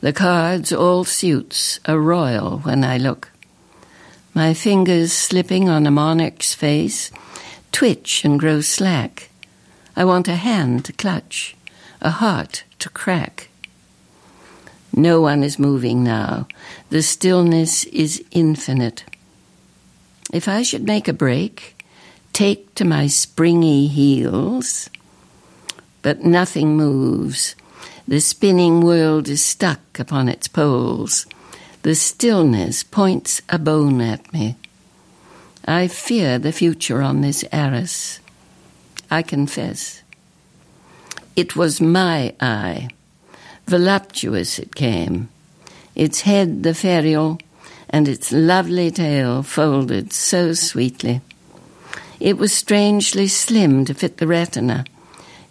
The 0.00 0.12
cards 0.12 0.72
all 0.72 1.02
suits 1.02 1.80
a 1.86 1.98
royal 1.98 2.58
when 2.58 2.84
I 2.84 2.98
look. 2.98 3.32
My 4.32 4.54
fingers 4.54 5.12
slipping 5.12 5.68
on 5.68 5.88
a 5.88 5.90
monarch's 5.90 6.54
face 6.54 7.10
twitch 7.72 8.24
and 8.24 8.38
grow 8.38 8.60
slack. 8.60 9.28
I 9.96 10.04
want 10.04 10.28
a 10.28 10.36
hand 10.36 10.84
to 10.84 10.92
clutch, 10.92 11.56
a 12.04 12.10
heart 12.10 12.64
to 12.78 12.90
crack. 12.90 13.48
No 14.94 15.20
one 15.20 15.42
is 15.42 15.58
moving 15.58 16.04
now. 16.04 16.46
The 16.90 17.02
stillness 17.02 17.84
is 17.84 18.22
infinite. 18.30 19.04
If 20.32 20.46
I 20.46 20.62
should 20.62 20.84
make 20.84 21.08
a 21.08 21.12
break, 21.12 21.82
take 22.32 22.74
to 22.76 22.84
my 22.84 23.08
springy 23.08 23.88
heels. 23.88 24.90
But 26.02 26.24
nothing 26.24 26.76
moves. 26.76 27.56
The 28.06 28.20
spinning 28.20 28.82
world 28.82 29.28
is 29.28 29.42
stuck 29.42 29.98
upon 29.98 30.28
its 30.28 30.46
poles. 30.46 31.26
The 31.82 31.94
stillness 31.94 32.82
points 32.82 33.40
a 33.48 33.58
bone 33.58 34.00
at 34.02 34.32
me. 34.32 34.56
I 35.64 35.88
fear 35.88 36.38
the 36.38 36.52
future 36.52 37.00
on 37.00 37.22
this 37.22 37.44
arras. 37.50 38.20
I 39.10 39.22
confess. 39.22 40.03
It 41.36 41.56
was 41.56 41.80
my 41.80 42.34
eye 42.40 42.88
voluptuous 43.66 44.58
it 44.58 44.74
came, 44.74 45.28
its 45.94 46.22
head 46.22 46.62
the 46.62 46.74
ferule, 46.74 47.38
and 47.88 48.08
its 48.08 48.32
lovely 48.32 48.90
tail 48.90 49.42
folded 49.42 50.12
so 50.12 50.52
sweetly. 50.52 51.20
It 52.20 52.38
was 52.38 52.52
strangely 52.52 53.28
slim 53.28 53.84
to 53.84 53.94
fit 53.94 54.18
the 54.18 54.26
retina, 54.26 54.84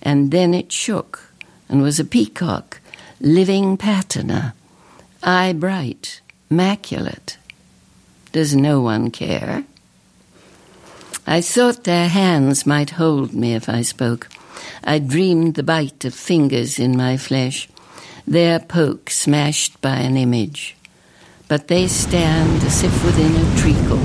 and 0.02 0.32
then 0.32 0.54
it 0.54 0.72
shook 0.72 1.32
and 1.70 1.82
was 1.82 2.00
a 2.00 2.06
peacock, 2.06 2.80
living 3.20 3.78
patina, 3.78 4.54
eye 5.24 5.54
bright, 5.54 6.22
maculate. 6.52 7.38
Does 8.32 8.56
no 8.56 8.82
one 8.82 9.12
care? 9.12 9.64
I 11.26 11.40
thought 11.40 11.86
their 11.86 12.10
hands 12.10 12.66
might 12.66 12.92
hold 12.92 13.34
me 13.34 13.54
if 13.54 13.70
I 13.70 13.82
spoke. 13.82 14.28
I 14.84 15.00
dreamed 15.00 15.56
the 15.56 15.64
bite 15.64 16.06
of 16.06 16.14
fingers 16.14 16.80
in 16.80 16.98
my 16.98 17.18
flesh, 17.18 17.68
their 18.28 18.60
poke 18.60 19.10
smashed 19.10 19.82
by 19.82 19.98
an 19.98 20.18
image. 20.18 20.76
But 21.48 21.68
they 21.68 21.88
stand 21.88 22.64
as 22.64 22.84
if 22.84 23.06
within 23.06 23.36
a 23.36 23.56
treacle, 23.58 24.04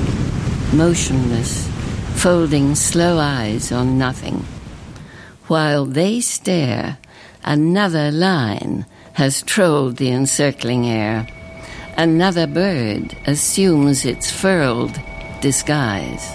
motionless, 0.76 1.68
folding 2.14 2.74
slow 2.74 3.18
eyes 3.18 3.72
on 3.72 3.98
nothing. 3.98 4.44
While 5.46 5.86
they 5.86 6.20
stare, 6.20 6.98
another 7.44 8.10
line 8.10 8.86
has 9.14 9.42
trolled 9.42 9.96
the 9.96 10.10
encircling 10.10 10.86
air. 10.86 11.26
Another 11.96 12.46
bird 12.46 13.16
assumes 13.26 14.04
its 14.04 14.30
furled 14.30 15.00
disguise. 15.40 16.28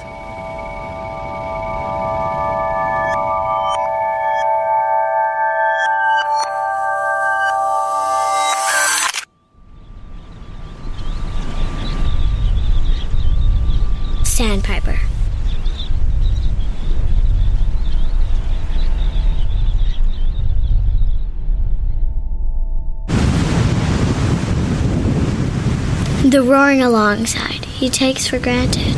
Roaring 26.54 26.84
alongside 26.84 27.66
he 27.66 27.90
takes 27.90 28.28
for 28.28 28.38
granted. 28.38 28.96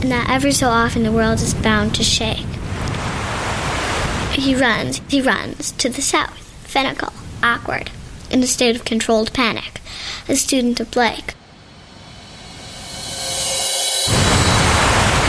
And 0.00 0.12
that 0.12 0.30
ever 0.30 0.52
so 0.52 0.68
often 0.68 1.02
the 1.02 1.10
world 1.10 1.40
is 1.40 1.52
bound 1.52 1.96
to 1.96 2.04
shake. 2.04 2.46
He 4.30 4.54
runs, 4.54 5.00
he 5.08 5.20
runs 5.20 5.72
to 5.72 5.88
the 5.88 6.00
south, 6.00 6.38
finical, 6.64 7.12
awkward, 7.42 7.90
in 8.30 8.40
a 8.40 8.46
state 8.46 8.76
of 8.76 8.84
controlled 8.84 9.32
panic, 9.32 9.80
a 10.28 10.36
student 10.36 10.78
of 10.78 10.92
Blake. 10.92 11.34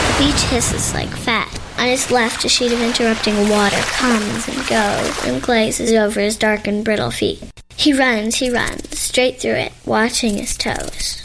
The 0.05 0.15
beach 0.19 0.43
hisses 0.43 0.93
like 0.93 1.09
fat. 1.09 1.59
On 1.79 1.87
his 1.87 2.11
left, 2.11 2.45
a 2.45 2.49
sheet 2.49 2.71
of 2.71 2.81
interrupting 2.81 3.49
water 3.49 3.81
comes 3.97 4.47
and 4.47 4.67
goes 4.67 5.25
and 5.25 5.41
glazes 5.41 5.91
over 5.93 6.19
his 6.19 6.37
dark 6.37 6.67
and 6.67 6.85
brittle 6.85 7.09
feet. 7.09 7.41
He 7.75 7.93
runs, 7.93 8.35
he 8.35 8.51
runs, 8.51 8.98
straight 9.19 9.41
through 9.41 9.51
it, 9.51 9.73
watching 9.85 10.37
his 10.37 10.55
toes. 10.55 11.21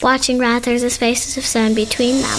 Watching 0.00 0.38
rather 0.38 0.78
the 0.78 0.90
spaces 0.90 1.36
of 1.36 1.44
sun 1.44 1.74
between 1.74 2.22
them. 2.22 2.38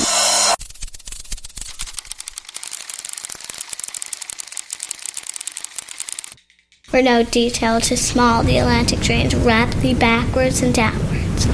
Where 6.91 7.03
no 7.03 7.23
detail 7.23 7.81
too 7.81 7.97
small, 7.97 8.43
the 8.43 8.59
Atlantic 8.59 9.01
drains 9.01 9.35
rapidly 9.35 9.93
backwards 9.93 10.61
and 10.61 10.73
downwards. 10.73 11.45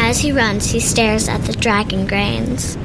As 0.00 0.20
he 0.20 0.32
runs, 0.32 0.70
he 0.70 0.80
stares 0.80 1.28
at 1.28 1.42
the 1.42 1.52
dragon 1.52 2.06
grains. 2.06 2.78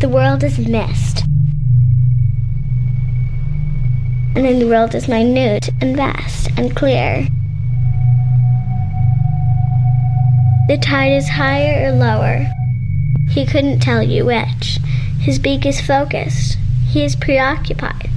The 0.00 0.08
world 0.08 0.42
is 0.42 0.58
mist. 0.58 1.24
And 4.34 4.46
then 4.46 4.58
the 4.58 4.66
world 4.66 4.94
is 4.94 5.08
minute 5.08 5.68
and 5.82 5.94
vast 5.94 6.48
and 6.56 6.74
clear. 6.74 7.28
The 10.68 10.78
tide 10.78 11.12
is 11.12 11.28
higher 11.28 11.86
or 11.86 11.92
lower. 11.92 12.46
He 13.28 13.44
couldn't 13.44 13.80
tell 13.80 14.02
you 14.02 14.24
which. 14.24 14.78
His 15.20 15.38
beak 15.38 15.66
is 15.66 15.82
focused. 15.82 16.56
He 16.88 17.04
is 17.04 17.14
preoccupied. 17.14 18.09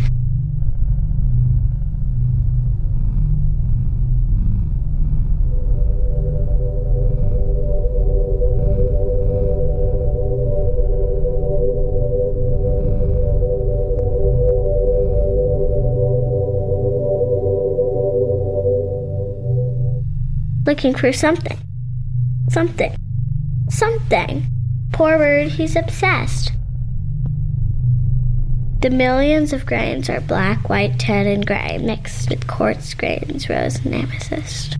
Looking 20.73 20.95
for 20.95 21.13
something. 21.13 21.59
Something. 22.49 22.95
Something. 23.69 24.47
Poor 24.91 25.19
bird, 25.19 25.49
he's 25.49 25.75
obsessed. 25.75 26.51
The 28.81 28.89
millions 28.89 29.53
of 29.53 29.67
grains 29.67 30.09
are 30.09 30.19
black, 30.19 30.69
white, 30.69 30.97
tan, 30.97 31.27
and 31.27 31.45
gray, 31.45 31.77
mixed 31.77 32.27
with 32.31 32.47
quartz 32.47 32.95
grains, 32.95 33.47
rose, 33.49 33.85
and 33.85 33.93
amethyst. 33.93 34.77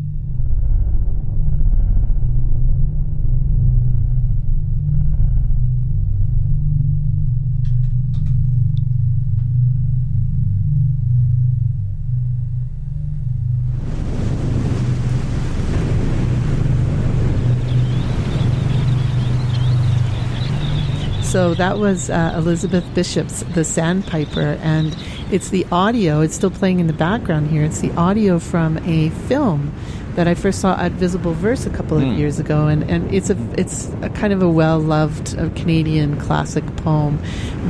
So 21.33 21.55
that 21.55 21.79
was 21.79 22.11
uh, 22.11 22.35
Elizabeth 22.37 22.85
Bishop's 22.93 23.41
The 23.55 23.63
Sandpiper, 23.63 24.59
and 24.61 24.95
it's 25.31 25.49
the 25.49 25.65
audio. 25.71 26.21
It's 26.21 26.35
still 26.35 26.51
playing 26.51 26.79
in 26.79 26.85
the 26.85 26.93
background 26.93 27.49
here. 27.49 27.63
It's 27.63 27.79
the 27.79 27.89
audio 27.93 28.37
from 28.37 28.77
a 28.87 29.09
film 29.27 29.73
that 30.13 30.27
I 30.27 30.35
first 30.35 30.61
saw 30.61 30.79
at 30.79 30.91
Visible 30.91 31.33
Verse 31.33 31.65
a 31.65 31.71
couple 31.71 31.97
of 31.97 32.03
Hmm. 32.03 32.13
years 32.19 32.37
ago, 32.39 32.67
and, 32.67 32.83
and 32.83 33.11
it's 33.11 33.31
a 33.31 33.37
it's 33.57 33.91
a 34.03 34.09
kind 34.11 34.31
of 34.31 34.43
a 34.43 34.47
well 34.47 34.77
loved 34.77 35.35
uh, 35.35 35.49
Canadian 35.55 36.19
classic 36.19 36.63
poem 36.75 37.17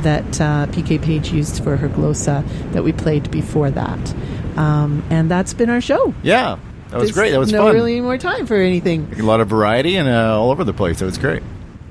that 0.02 0.38
uh, 0.42 0.66
PK 0.66 1.00
Page 1.00 1.32
used 1.32 1.64
for 1.64 1.78
her 1.78 1.88
glosa 1.88 2.44
that 2.72 2.84
we 2.84 2.92
played 2.92 3.30
before 3.30 3.70
that, 3.70 4.14
um, 4.58 5.02
and 5.08 5.30
that's 5.30 5.54
been 5.54 5.70
our 5.70 5.80
show. 5.80 6.12
Yeah, 6.22 6.58
that 6.90 6.98
was 6.98 7.04
There's 7.04 7.12
great. 7.12 7.30
That 7.30 7.38
was 7.40 7.50
no 7.50 7.62
fun. 7.64 7.74
really 7.74 7.98
more 8.02 8.18
time 8.18 8.46
for 8.46 8.56
anything. 8.56 9.10
A 9.18 9.22
lot 9.22 9.40
of 9.40 9.48
variety 9.48 9.96
and 9.96 10.06
uh, 10.06 10.38
all 10.38 10.50
over 10.50 10.64
the 10.64 10.74
place. 10.74 10.98
That 10.98 11.06
was 11.06 11.16
great. 11.16 11.42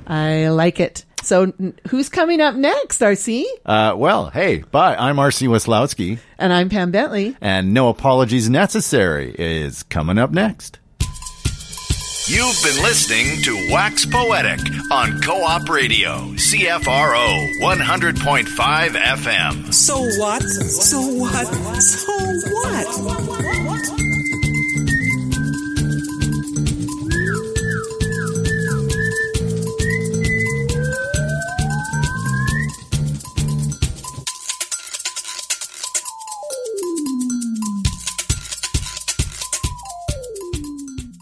I 0.06 0.50
like 0.50 0.80
it. 0.80 1.04
So 1.24 1.46
So 1.46 1.54
n- 1.60 1.74
who's 1.90 2.10
coming 2.10 2.42
up 2.42 2.54
next, 2.56 3.00
RC? 3.02 3.44
Uh, 3.66 3.96
well, 3.98 4.30
hey, 4.30 4.58
bye. 4.72 4.96
I'm 4.96 5.18
R.C. 5.20 5.48
Weslowski, 5.48 6.20
And 6.38 6.52
I'm 6.54 6.70
Pam 6.70 6.92
Bentley. 6.92 7.36
and 7.42 7.74
No 7.74 7.90
Apologies 7.90 8.50
Necessary 8.50 9.34
is 9.40 9.84
coming 9.84 10.18
up 10.18 10.32
next. 10.32 10.80
You've 12.28 12.62
been 12.64 12.82
listening 12.84 13.42
to 13.44 13.72
Wax 13.74 14.06
Poetic 14.06 14.60
on 14.92 15.20
Co 15.22 15.42
op 15.44 15.68
Radio, 15.68 16.20
CFRO 16.36 17.50
100.5 17.62 18.46
FM. 18.96 19.74
So 19.74 20.00
what? 20.20 20.42
So 20.44 21.02
what? 21.02 21.48
So 21.82 22.14
what? 22.54 24.03